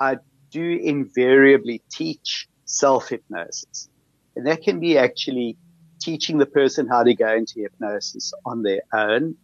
I 0.00 0.18
do 0.50 0.78
invariably 0.82 1.82
teach 1.90 2.48
self 2.64 3.10
hypnosis. 3.10 3.88
And 4.34 4.46
that 4.46 4.62
can 4.62 4.80
be 4.80 4.98
actually 4.98 5.56
teaching 6.00 6.38
the 6.38 6.46
person 6.46 6.88
how 6.88 7.02
to 7.02 7.14
go 7.14 7.34
into 7.34 7.60
hypnosis 7.60 8.32
on 8.44 8.62
their 8.62 8.82
own, 8.92 9.36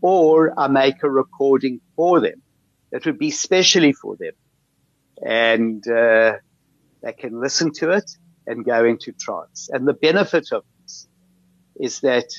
or 0.00 0.58
I 0.58 0.68
make 0.68 1.02
a 1.02 1.10
recording 1.10 1.80
for 1.96 2.20
them 2.20 2.42
that 2.92 3.04
would 3.04 3.18
be 3.18 3.30
specially 3.30 3.92
for 3.92 4.16
them. 4.16 4.32
And 5.22 5.86
uh, 5.88 6.34
they 7.02 7.12
can 7.12 7.40
listen 7.40 7.72
to 7.74 7.90
it 7.90 8.10
and 8.48 8.64
go 8.64 8.84
into 8.84 9.12
trance. 9.12 9.68
And 9.72 9.86
the 9.86 9.92
benefit 9.92 10.52
of 10.52 10.64
this 10.82 11.06
is 11.78 12.00
that 12.00 12.32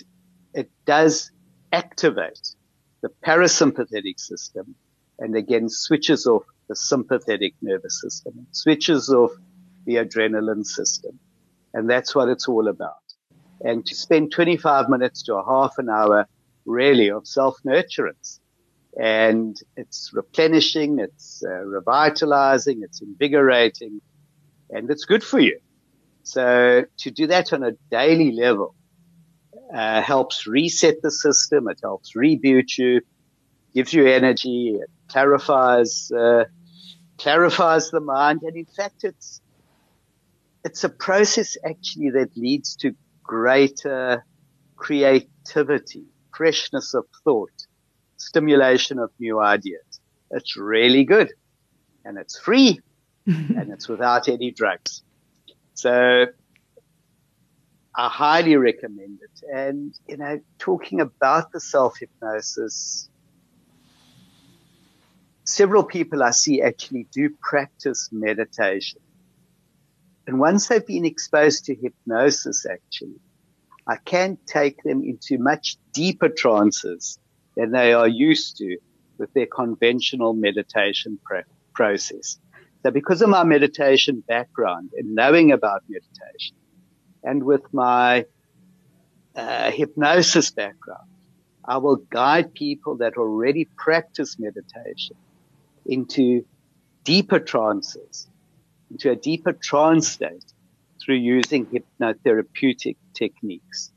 it 0.54 0.70
does 0.86 1.32
activate 1.72 2.56
the 3.02 3.10
parasympathetic 3.26 4.20
system 4.20 4.76
and 5.20 5.36
again 5.36 5.70
switches 5.70 6.26
off 6.26 6.44
the 6.68 6.76
sympathetic 6.76 7.54
nervous 7.62 8.02
system, 8.02 8.48
switches 8.52 9.10
off 9.10 9.32
the 9.86 9.96
adrenaline 9.96 10.66
system. 10.66 11.20
And 11.74 11.90
that's 11.90 12.16
what 12.16 12.28
it's 12.28 12.48
all 12.48 12.68
about. 12.68 12.96
And 13.62 13.86
to 13.86 13.96
spend 13.96 14.32
25 14.32 14.90
minutes 14.90 15.24
to 15.24 15.36
a 15.36 15.46
half 15.46 15.78
an 15.78 15.90
hour 15.90 16.28
really 16.66 17.12
of 17.12 17.28
self 17.28 17.58
nurturance. 17.66 18.40
And 19.00 19.56
it's 19.78 20.12
replenishing, 20.14 21.00
it's 21.00 21.44
uh, 21.46 21.64
revitalizing, 21.66 22.82
it's 22.82 23.02
invigorating, 23.02 24.02
and 24.72 24.90
it's 24.90 25.06
good 25.06 25.24
for 25.24 25.40
you. 25.40 25.60
So 26.30 26.86
to 27.00 27.10
do 27.10 27.26
that 27.28 27.54
on 27.54 27.64
a 27.64 27.72
daily 27.90 28.32
level 28.32 28.76
uh, 29.74 30.00
helps 30.00 30.46
reset 30.46 31.02
the 31.02 31.10
system. 31.10 31.68
It 31.68 31.80
helps 31.82 32.14
reboot 32.16 32.78
you, 32.78 33.02
gives 33.74 33.94
you 33.94 34.06
energy, 34.08 34.78
it 34.80 34.92
clarifies 35.08 36.12
uh, 36.12 36.44
clarifies 37.18 37.90
the 37.90 38.00
mind, 38.00 38.44
and 38.44 38.56
in 38.56 38.66
fact, 38.66 39.04
it's 39.04 39.42
it's 40.64 40.84
a 40.84 40.90
process 40.90 41.58
actually 41.66 42.12
that 42.12 42.38
leads 42.38 42.76
to 42.76 42.94
greater 43.24 44.24
creativity, 44.76 46.06
freshness 46.32 46.94
of 46.94 47.06
thought, 47.24 47.66
stimulation 48.18 49.00
of 49.00 49.10
new 49.20 49.40
ideas. 49.40 50.00
It's 50.30 50.56
really 50.58 51.06
good, 51.06 51.34
and 52.06 52.20
it's 52.20 52.38
free, 52.38 52.82
and 53.26 53.72
it's 53.72 53.90
without 53.90 54.30
any 54.30 54.52
drugs. 54.52 55.02
So 55.80 56.26
I 57.96 58.10
highly 58.10 58.58
recommend 58.58 59.20
it. 59.22 59.44
And, 59.50 59.98
you 60.10 60.18
know, 60.18 60.42
talking 60.58 61.00
about 61.00 61.54
the 61.54 61.62
self 61.62 62.00
hypnosis, 62.00 63.10
several 65.46 65.86
people 65.86 66.22
I 66.22 66.32
see 66.32 66.62
actually 66.62 67.08
do 67.14 67.30
practice 67.30 68.10
meditation. 68.12 69.00
And 70.28 70.38
once 70.38 70.68
they've 70.68 70.86
been 70.86 71.06
exposed 71.06 71.64
to 71.66 71.76
hypnosis, 71.76 72.66
actually, 72.70 73.22
I 73.88 73.96
can 73.96 74.38
take 74.46 74.84
them 74.84 75.02
into 75.02 75.42
much 75.42 75.78
deeper 75.94 76.28
trances 76.28 77.18
than 77.56 77.72
they 77.72 77.94
are 77.94 78.08
used 78.08 78.58
to 78.58 78.78
with 79.18 79.32
their 79.32 79.48
conventional 79.48 80.34
meditation 80.34 81.20
process. 81.74 82.38
So 82.84 82.92
because 82.92 83.22
of 83.22 83.30
my 83.30 83.44
meditation 83.44 84.24
background 84.26 84.92
and 84.96 85.14
knowing 85.14 85.52
about 85.52 85.84
meditation 85.90 86.56
and 87.24 87.44
with 87.44 87.74
my 87.74 88.26
uh, 89.36 89.72
hypnosis 89.72 90.52
background, 90.52 91.10
I 91.66 91.78
will 91.78 91.98
guide 91.98 92.54
people 92.54 92.98
that 92.98 93.18
already 93.18 93.66
practice 93.78 94.40
meditation 94.40 95.18
into 95.86 96.46
deeper 97.04 97.40
trances, 97.40 98.28
into 98.90 99.12
a 99.12 99.16
deeper 99.16 99.54
trance 99.54 100.08
state 100.08 100.46
through 101.04 101.16
using 101.16 101.66
hypnotherapeutic 101.68 102.96
techniques. 103.14 103.92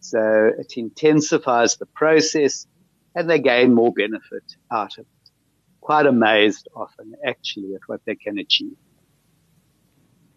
So 0.00 0.52
it 0.58 0.74
intensifies 0.76 1.76
the 1.76 1.86
process 1.86 2.66
and 3.14 3.28
they 3.28 3.38
gain 3.40 3.74
more 3.74 3.92
benefit 3.92 4.44
out 4.70 4.98
of 4.98 5.06
it 5.06 5.17
quite 5.88 6.04
amazed 6.04 6.68
often 6.76 7.14
actually 7.26 7.74
at 7.74 7.80
what 7.86 8.02
they 8.04 8.14
can 8.14 8.38
achieve. 8.38 8.76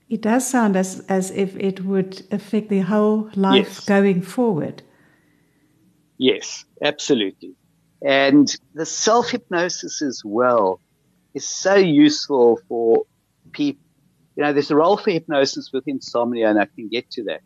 It 0.07 0.21
does 0.21 0.47
sound 0.49 0.77
as, 0.77 1.01
as 1.09 1.29
if 1.31 1.57
it 1.57 1.83
would 1.83 2.25
affect 2.31 2.69
their 2.69 2.83
whole 2.83 3.29
life 3.35 3.73
yes. 3.73 3.85
going 3.85 4.21
forward. 4.21 4.81
Yes, 6.17 6.63
absolutely. 6.81 7.53
And 8.01 8.47
the 8.73 8.85
self 8.85 9.31
hypnosis 9.31 10.01
as 10.01 10.21
well 10.23 10.79
is 11.33 11.45
so 11.45 11.75
useful 11.75 12.61
for 12.69 13.03
people. 13.51 13.83
You 14.37 14.43
know, 14.43 14.53
there's 14.53 14.71
a 14.71 14.77
role 14.77 14.95
for 14.95 15.11
hypnosis 15.11 15.69
with 15.73 15.83
insomnia, 15.85 16.49
and 16.49 16.57
I 16.57 16.67
can 16.73 16.87
get 16.87 17.11
to 17.11 17.23
that. 17.25 17.41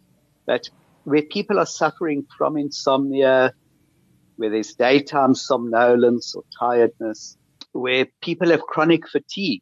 But 0.46 0.70
where 1.06 1.24
people 1.24 1.58
are 1.58 1.66
suffering 1.66 2.28
from 2.38 2.56
insomnia, 2.56 3.52
where 4.36 4.52
there's 4.52 4.76
daytime 4.76 5.34
somnolence 5.34 6.36
or 6.36 6.44
tiredness, 6.60 7.36
where 7.76 8.08
people 8.22 8.52
have 8.52 8.62
chronic 8.62 9.08
fatigue, 9.08 9.62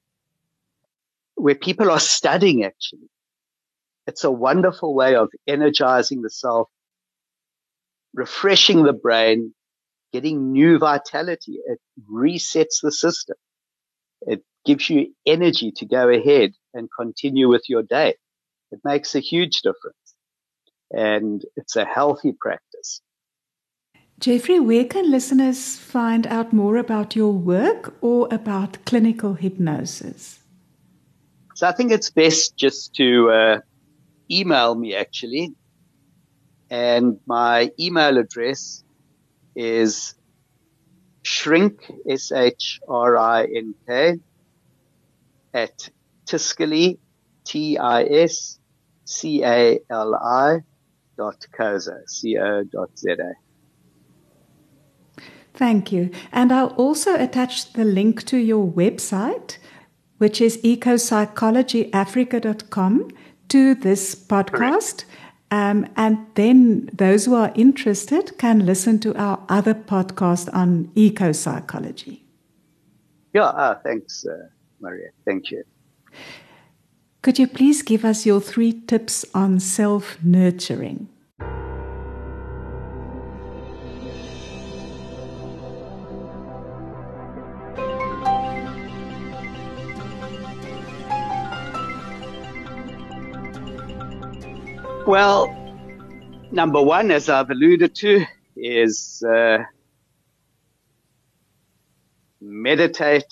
where 1.36 1.55
people 1.55 1.89
are 1.89 1.99
studying 1.99 2.64
actually. 2.64 3.09
It's 4.05 4.24
a 4.24 4.32
wonderful 4.32 4.93
way 4.93 5.16
of 5.16 5.30
energizing 5.47 6.22
the 6.22 6.30
self, 6.30 6.70
refreshing 8.14 8.84
the 8.84 8.93
brain, 8.93 9.55
getting 10.11 10.51
new 10.51 10.78
vitality. 10.78 11.59
It 11.66 11.80
resets 12.11 12.82
the 12.84 12.91
system. 12.91 13.38
It 14.22 14.43
gives 14.64 14.89
you 14.89 15.14
energy 15.26 15.72
to 15.78 15.86
go 15.86 16.09
ahead 16.09 16.51
and 16.74 16.89
continue 16.95 17.49
with 17.49 17.64
your 17.68 17.82
day. 17.82 18.16
It 18.72 18.80
makes 18.84 19.16
a 19.16 19.20
huge 19.20 19.61
difference 19.61 20.16
and 20.91 21.43
it's 21.55 21.76
a 21.78 21.86
healthy 21.86 22.34
practice. 22.39 23.01
Jeffrey, 24.20 24.59
where 24.59 24.86
can 24.86 25.11
listeners 25.11 25.78
find 25.78 26.26
out 26.28 26.53
more 26.53 26.78
about 26.78 27.16
your 27.16 27.34
work 27.34 27.93
or 28.01 28.28
about 28.32 28.84
clinical 28.86 29.34
hypnosis? 29.34 30.39
So 31.55 31.68
I 31.68 31.72
think 31.74 31.91
it's 31.91 32.09
best 32.09 32.55
just 32.55 32.95
to 32.95 33.30
uh, 33.30 33.59
email 34.32 34.76
me 34.76 34.95
actually. 34.95 35.53
And 36.70 37.20
my 37.28 37.72
email 37.80 38.18
address 38.18 38.84
is 39.55 40.16
shrink, 41.24 41.80
S 42.09 42.32
H 42.32 42.80
R 42.88 43.18
I 43.18 43.43
N 43.43 43.76
K, 43.88 44.16
at 45.53 45.89
Tiscali, 46.26 46.97
T 47.45 47.78
I 47.78 48.03
S 48.03 48.59
C 49.05 49.43
A 49.43 49.80
L 49.89 50.16
I 50.16 50.59
dot 51.18 51.45
C 52.07 52.38
O 52.38 52.64
dot 52.64 52.97
Z 52.97 53.11
A. 53.11 53.34
Thank 55.54 55.91
you. 55.91 56.10
And 56.32 56.51
I'll 56.51 56.74
also 56.78 57.14
attach 57.16 57.74
the 57.74 57.86
link 57.86 58.24
to 58.26 58.38
your 58.38 58.68
website, 58.68 59.58
which 60.18 60.41
is 60.41 60.58
ecopsychologyafrica.com, 60.58 63.12
to 63.49 63.76
this 63.76 64.16
podcast. 64.16 65.04
Um, 65.51 65.86
and 65.95 66.26
then 66.34 66.89
those 66.91 67.26
who 67.26 67.36
are 67.36 67.51
interested 67.54 68.36
can 68.39 68.66
listen 68.66 68.97
to 69.01 69.16
our 69.16 69.45
other 69.49 69.76
podcast 69.76 70.49
on 70.54 70.89
eco 70.95 71.32
psychology. 71.32 72.26
Yeah, 73.34 73.45
uh, 73.45 73.76
thanks, 73.84 74.26
uh, 74.26 74.47
Maria. 74.80 75.10
Thank 75.26 75.51
you. 75.51 75.64
Could 77.22 77.38
you 77.38 77.45
please 77.47 77.84
give 77.84 78.04
us 78.04 78.26
your 78.26 78.41
three 78.41 78.74
tips 78.74 79.24
on 79.34 79.60
self 79.60 80.18
nurturing? 80.24 81.10
Well, 95.14 95.47
number 96.51 96.82
one, 96.82 97.11
as 97.11 97.30
I've 97.30 97.51
alluded 97.51 97.93
to, 97.97 98.26
is 98.57 99.22
uh, 99.22 99.59
meditate, 102.41 103.28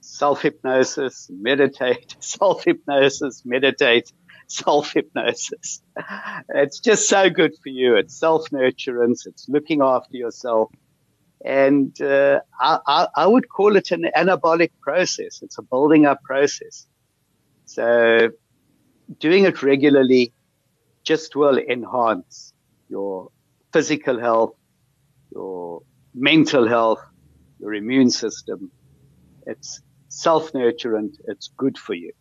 self 0.00 0.42
hypnosis, 0.42 1.30
meditate, 1.32 2.14
self 2.22 2.64
hypnosis, 2.64 3.40
meditate, 3.46 4.12
self 4.48 4.92
hypnosis. 4.92 5.80
It's 6.50 6.80
just 6.80 7.08
so 7.08 7.30
good 7.30 7.54
for 7.62 7.70
you. 7.70 7.96
It's 7.96 8.20
self 8.20 8.50
nurturance. 8.50 9.26
It's 9.26 9.48
looking 9.48 9.80
after 9.80 10.18
yourself. 10.18 10.72
And 11.42 11.98
uh, 12.02 12.40
I, 12.60 12.80
I, 12.86 13.08
I 13.16 13.26
would 13.26 13.48
call 13.48 13.76
it 13.76 13.92
an 13.92 14.10
anabolic 14.14 14.72
process. 14.82 15.40
It's 15.40 15.56
a 15.56 15.62
building 15.62 16.04
up 16.04 16.22
process. 16.22 16.86
So 17.64 18.28
doing 19.18 19.44
it 19.44 19.62
regularly 19.62 20.34
just 21.04 21.36
will 21.36 21.58
enhance 21.58 22.52
your 22.88 23.30
physical 23.72 24.18
health, 24.18 24.54
your 25.32 25.82
mental 26.14 26.66
health, 26.66 27.02
your 27.60 27.74
immune 27.74 28.10
system. 28.10 28.70
It's 29.46 29.80
self-nurturant. 30.08 31.16
It's 31.26 31.50
good 31.56 31.76
for 31.78 31.94
you. 31.94 32.12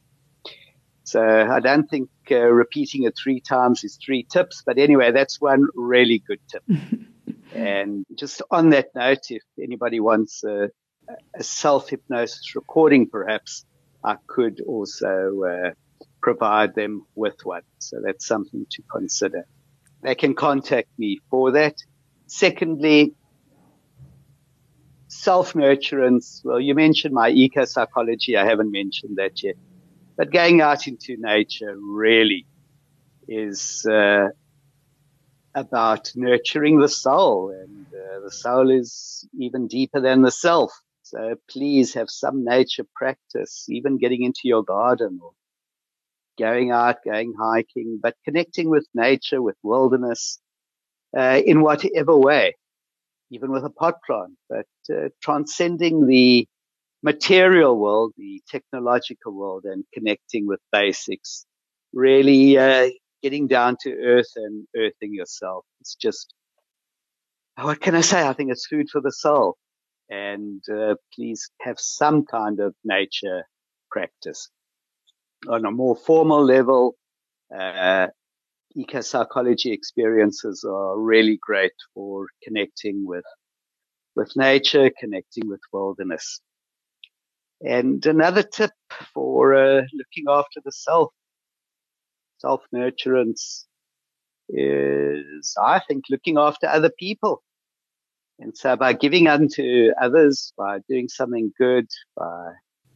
So 1.05 1.21
I 1.21 1.59
don't 1.59 1.89
think 1.89 2.09
uh, 2.31 2.39
repeating 2.39 3.03
it 3.03 3.13
three 3.21 3.41
times 3.41 3.84
is 3.84 3.99
three 4.03 4.23
tips, 4.23 4.63
but 4.65 4.77
anyway, 4.77 5.11
that's 5.11 5.39
one 5.39 5.67
really 5.75 6.19
good 6.25 6.39
tip. 6.49 6.63
and 7.53 8.05
just 8.15 8.41
on 8.49 8.69
that 8.69 8.88
note, 8.95 9.29
if 9.29 9.43
anybody 9.61 9.99
wants 9.99 10.43
a, 10.43 10.69
a 11.36 11.43
self 11.43 11.89
hypnosis 11.89 12.55
recording, 12.55 13.09
perhaps 13.09 13.65
I 14.03 14.15
could 14.27 14.61
also 14.65 15.43
uh, 15.43 15.71
provide 16.24 16.74
them 16.74 17.05
with 17.15 17.36
one. 17.43 17.61
So 17.80 17.97
that's 18.03 18.26
something 18.26 18.65
to 18.71 18.84
consider. 18.89 19.45
They 20.01 20.15
can 20.15 20.34
contact 20.34 20.88
me 20.97 21.19
for 21.30 21.51
that. 21.51 21.76
Secondly, 22.28 23.13
self 25.07 25.53
nurturance. 25.53 26.41
Well, 26.43 26.59
you 26.59 26.74
mentioned 26.74 27.13
my 27.13 27.30
eco 27.30 27.65
psychology. 27.65 28.36
I 28.38 28.45
haven't 28.45 28.71
mentioned 28.71 29.17
that 29.17 29.43
yet. 29.43 29.55
But 30.17 30.32
going 30.32 30.61
out 30.61 30.88
into 30.88 31.17
nature 31.19 31.76
really 31.78 32.45
is 33.28 33.86
uh, 33.89 34.28
about 35.55 36.11
nurturing 36.15 36.80
the 36.80 36.89
soul, 36.89 37.49
and 37.49 37.88
uh, 37.93 38.19
the 38.24 38.32
soul 38.32 38.69
is 38.71 39.28
even 39.38 39.67
deeper 39.67 40.01
than 40.01 40.21
the 40.21 40.32
self. 40.32 40.71
So 41.03 41.36
please 41.49 41.93
have 41.95 42.09
some 42.09 42.43
nature 42.43 42.86
practice, 42.95 43.65
even 43.69 43.97
getting 43.97 44.24
into 44.24 44.41
your 44.45 44.63
garden 44.63 45.19
or 45.21 45.32
going 46.38 46.71
out, 46.71 46.97
going 47.05 47.34
hiking, 47.39 47.99
but 48.01 48.15
connecting 48.25 48.69
with 48.69 48.88
nature, 48.93 49.41
with 49.41 49.55
wilderness, 49.63 50.39
uh, 51.17 51.41
in 51.45 51.61
whatever 51.61 52.17
way, 52.17 52.55
even 53.31 53.51
with 53.51 53.63
a 53.63 53.69
pot 53.69 53.95
plant, 54.05 54.34
but 54.49 54.65
uh, 54.91 55.09
transcending 55.21 56.07
the 56.07 56.47
material 57.03 57.77
world, 57.77 58.13
the 58.17 58.41
technological 58.49 59.34
world, 59.34 59.65
and 59.65 59.84
connecting 59.93 60.47
with 60.47 60.59
basics. 60.71 61.45
Really 61.93 62.57
uh, 62.57 62.89
getting 63.21 63.47
down 63.47 63.77
to 63.81 63.91
earth 63.91 64.31
and 64.36 64.65
earthing 64.75 65.13
yourself. 65.13 65.65
It's 65.81 65.95
just, 65.95 66.34
what 67.61 67.79
can 67.79 67.93
I 67.93 68.01
say? 68.01 68.27
I 68.27 68.34
think 68.34 68.51
it's 68.51 68.65
food 68.65 68.88
for 68.91 69.01
the 69.01 69.11
soul. 69.11 69.57
And 70.09 70.63
uh, 70.69 70.95
please 71.13 71.49
have 71.61 71.79
some 71.79 72.25
kind 72.25 72.59
of 72.59 72.73
nature 72.84 73.43
practice 73.91 74.49
on 75.47 75.65
a 75.65 75.71
more 75.71 75.95
formal 75.95 76.43
level, 76.43 76.95
uh, 77.55 78.07
eco 78.75 79.01
psychology 79.01 79.71
experiences 79.71 80.63
are 80.67 80.99
really 80.99 81.37
great 81.41 81.73
for 81.93 82.27
connecting 82.43 83.05
with 83.05 83.25
with 84.15 84.31
nature, 84.35 84.91
connecting 84.99 85.47
with 85.47 85.61
wilderness. 85.71 86.39
And 87.61 88.05
another 88.05 88.43
tip 88.43 88.71
for 89.13 89.55
uh, 89.55 89.81
looking 89.93 90.25
after 90.27 90.61
the 90.63 90.71
self, 90.71 91.11
self 92.37 92.61
nurturance, 92.73 93.65
is 94.49 95.55
I 95.61 95.79
think 95.87 96.05
looking 96.09 96.37
after 96.37 96.67
other 96.67 96.91
people. 96.99 97.41
And 98.39 98.55
so 98.57 98.75
by 98.75 98.93
giving 98.93 99.27
unto 99.27 99.91
others, 100.01 100.53
by 100.57 100.79
doing 100.89 101.07
something 101.07 101.51
good, 101.57 101.87
by 102.15 102.51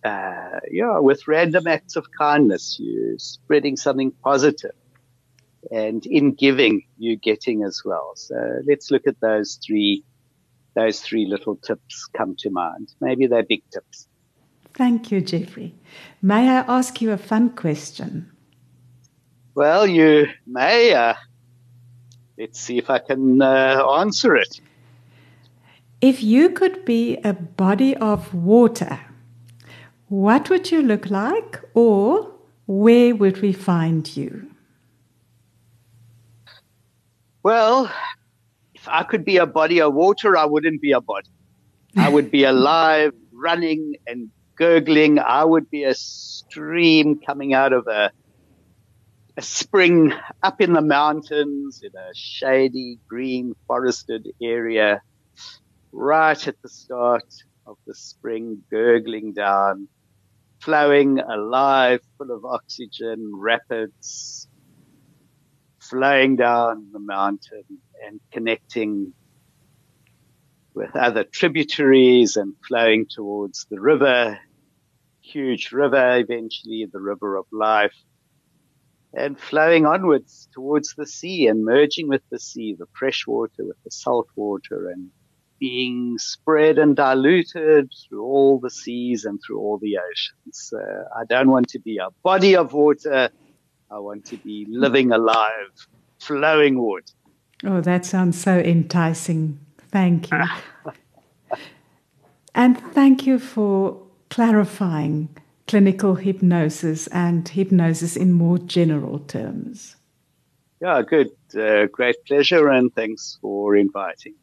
uh, 0.07 0.59
yeah, 0.71 0.99
with 0.99 1.27
random 1.27 1.67
acts 1.67 1.95
of 1.95 2.05
kindness, 2.17 2.77
you're 2.79 3.17
spreading 3.17 3.75
something 3.75 4.11
positive. 4.23 4.75
And 5.71 6.05
in 6.05 6.33
giving, 6.33 6.83
you're 6.97 7.23
getting 7.31 7.63
as 7.63 7.81
well. 7.83 8.13
So 8.15 8.35
let's 8.65 8.89
look 8.89 9.05
at 9.07 9.19
those 9.19 9.59
three, 9.65 10.03
those 10.75 11.01
three 11.01 11.25
little 11.25 11.55
tips 11.57 12.07
come 12.15 12.35
to 12.39 12.49
mind. 12.49 12.93
Maybe 13.01 13.27
they're 13.27 13.43
big 13.43 13.63
tips. 13.73 14.07
Thank 14.73 15.11
you, 15.11 15.19
Jeffrey. 15.21 15.73
May 16.21 16.49
I 16.49 16.59
ask 16.77 17.01
you 17.01 17.11
a 17.11 17.17
fun 17.17 17.49
question? 17.49 18.31
Well, 19.55 19.87
you 19.87 20.27
may. 20.45 20.93
Uh, 20.93 21.15
let's 22.37 22.59
see 22.59 22.77
if 22.77 22.89
I 22.89 22.99
can 22.99 23.41
uh, 23.41 23.83
answer 23.99 24.35
it. 24.35 24.61
If 25.99 26.21
you 26.21 26.51
could 26.51 26.85
be 26.85 27.17
a 27.23 27.33
body 27.33 27.97
of 27.97 28.31
water, 28.33 28.99
what 30.09 30.49
would 30.49 30.71
you 30.71 30.81
look 30.81 31.09
like, 31.09 31.61
or 31.73 32.31
where 32.65 33.15
would 33.15 33.41
we 33.41 33.51
find 33.51 34.15
you? 34.15 34.49
Well, 37.43 37.91
if 38.73 38.87
I 38.87 39.03
could 39.03 39.25
be 39.25 39.37
a 39.37 39.45
body 39.45 39.81
of 39.81 39.93
water, 39.93 40.37
I 40.37 40.45
wouldn't 40.45 40.81
be 40.81 40.91
a 40.91 41.01
body. 41.01 41.29
I 41.95 42.09
would 42.09 42.31
be 42.31 42.43
alive, 42.55 43.13
running 43.33 43.95
and 44.05 44.29
gurgling. 44.55 45.19
I 45.19 45.43
would 45.43 45.69
be 45.69 45.83
a 45.83 45.93
stream 45.93 47.19
coming 47.19 47.53
out 47.53 47.73
of 47.73 47.87
a, 47.87 48.11
a 49.35 49.41
spring 49.41 50.13
up 50.41 50.61
in 50.61 50.73
the 50.73 50.81
mountains 50.81 51.83
in 51.83 51.91
a 51.97 52.13
shady, 52.13 52.99
green, 53.07 53.55
forested 53.67 54.29
area 54.41 55.01
right 55.91 56.47
at 56.47 56.61
the 56.61 56.69
start 56.69 57.33
of 57.65 57.77
the 57.85 57.95
spring, 57.95 58.63
gurgling 58.69 59.33
down 59.33 59.87
flowing, 60.59 61.19
alive, 61.19 62.01
full 62.17 62.31
of 62.31 62.45
oxygen, 62.45 63.31
rapids, 63.33 64.47
flowing 65.79 66.35
down 66.35 66.89
the 66.91 66.99
mountain 66.99 67.63
and 68.05 68.19
connecting 68.31 69.13
with 70.73 70.95
other 70.95 71.23
tributaries 71.23 72.37
and 72.37 72.53
flowing 72.67 73.05
towards 73.09 73.65
the 73.69 73.79
river, 73.79 74.39
huge 75.21 75.71
river, 75.71 76.17
eventually 76.17 76.87
the 76.91 76.99
river 76.99 77.35
of 77.35 77.45
life, 77.51 77.95
and 79.13 79.39
flowing 79.39 79.85
onwards 79.85 80.47
towards 80.53 80.93
the 80.95 81.07
sea 81.07 81.47
and 81.47 81.63
merging 81.65 82.07
with 82.07 82.21
the 82.29 82.39
sea, 82.39 82.75
the 82.77 82.85
fresh 82.93 83.25
water 83.25 83.65
with 83.65 83.81
the 83.83 83.91
salt 83.91 84.27
water 84.35 84.89
and 84.89 85.09
being 85.59 86.17
spread 86.17 86.77
and 86.77 86.95
diluted 86.95 87.91
through 88.07 88.23
all 88.23 88.59
the 88.59 88.69
seas 88.69 89.25
and 89.25 89.39
through 89.45 89.59
all 89.59 89.77
the 89.77 89.97
oceans. 89.97 90.73
Uh, 90.73 91.03
I 91.19 91.25
don't 91.25 91.49
want 91.49 91.67
to 91.69 91.79
be 91.79 91.97
a 91.97 92.09
body 92.23 92.55
of 92.55 92.73
water. 92.73 93.29
I 93.89 93.99
want 93.99 94.25
to 94.25 94.37
be 94.37 94.65
living 94.69 95.11
alive, 95.11 95.71
flowing 96.19 96.79
water. 96.79 97.13
Oh, 97.65 97.81
that 97.81 98.05
sounds 98.05 98.39
so 98.39 98.59
enticing. 98.59 99.59
Thank 99.89 100.31
you. 100.31 100.43
and 102.55 102.77
thank 102.93 103.25
you 103.25 103.39
for 103.39 104.01
clarifying 104.29 105.29
clinical 105.67 106.15
hypnosis 106.15 107.07
and 107.07 107.47
hypnosis 107.47 108.15
in 108.15 108.31
more 108.31 108.57
general 108.57 109.19
terms. 109.19 109.95
Yeah, 110.79 111.01
good. 111.01 111.31
Uh, 111.57 111.87
great 111.87 112.17
pleasure, 112.25 112.69
and 112.69 112.93
thanks 112.93 113.37
for 113.41 113.75
inviting. 113.75 114.35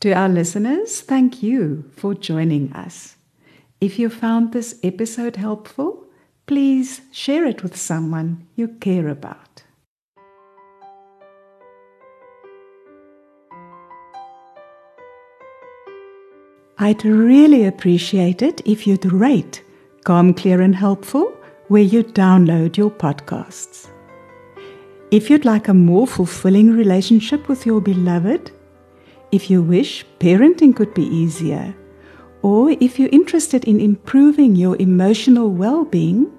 To 0.00 0.12
our 0.12 0.28
listeners, 0.28 1.00
thank 1.00 1.42
you 1.42 1.90
for 1.96 2.14
joining 2.14 2.72
us. 2.72 3.16
If 3.80 3.98
you 3.98 4.10
found 4.10 4.52
this 4.52 4.78
episode 4.82 5.36
helpful, 5.36 6.04
please 6.46 7.00
share 7.10 7.46
it 7.46 7.62
with 7.62 7.76
someone 7.76 8.46
you 8.54 8.68
care 8.68 9.08
about. 9.08 9.62
I'd 16.78 17.04
really 17.04 17.64
appreciate 17.64 18.42
it 18.42 18.60
if 18.66 18.86
you'd 18.86 19.10
rate 19.10 19.62
Calm, 20.04 20.34
Clear, 20.34 20.60
and 20.60 20.76
Helpful 20.76 21.32
where 21.68 21.82
you 21.82 22.04
download 22.04 22.76
your 22.76 22.90
podcasts. 22.90 23.88
If 25.10 25.30
you'd 25.30 25.46
like 25.46 25.68
a 25.68 25.74
more 25.74 26.06
fulfilling 26.06 26.76
relationship 26.76 27.48
with 27.48 27.64
your 27.64 27.80
beloved, 27.80 28.50
if 29.34 29.50
you 29.50 29.60
wish 29.60 30.06
parenting 30.20 30.76
could 30.76 30.94
be 30.94 31.02
easier, 31.02 31.74
or 32.42 32.70
if 32.70 33.00
you're 33.00 33.08
interested 33.10 33.64
in 33.64 33.80
improving 33.80 34.54
your 34.54 34.80
emotional 34.80 35.50
well 35.50 35.84
being, 35.84 36.30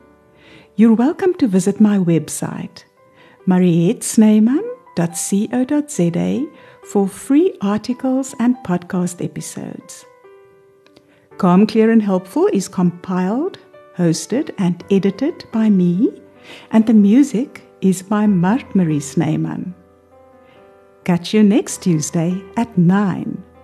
you're 0.78 0.94
welcome 0.94 1.34
to 1.34 1.46
visit 1.46 1.82
my 1.82 1.98
website, 1.98 2.86
marietsneyman.co.za, 3.48 6.48
for 6.84 7.08
free 7.10 7.58
articles 7.60 8.34
and 8.40 8.56
podcast 8.66 9.22
episodes. 9.22 10.06
Calm, 11.38 11.68
Clear, 11.68 11.92
and 11.92 12.02
Helpful 12.02 12.48
is 12.54 12.70
compiled, 12.70 13.60
hosted, 13.98 14.52
and 14.58 14.86
edited 14.90 15.44
by 15.52 15.70
me, 15.70 16.14
and 16.72 16.88
the 16.88 16.94
music 16.94 17.62
is 17.82 18.02
by 18.02 18.26
Mart 18.26 18.74
Marie 18.74 19.02
Sneyman. 19.02 19.74
Catch 21.06 21.36
you 21.36 21.44
next 21.44 21.84
Tuesday 21.84 22.42
at 22.58 22.76
9. 22.80 23.55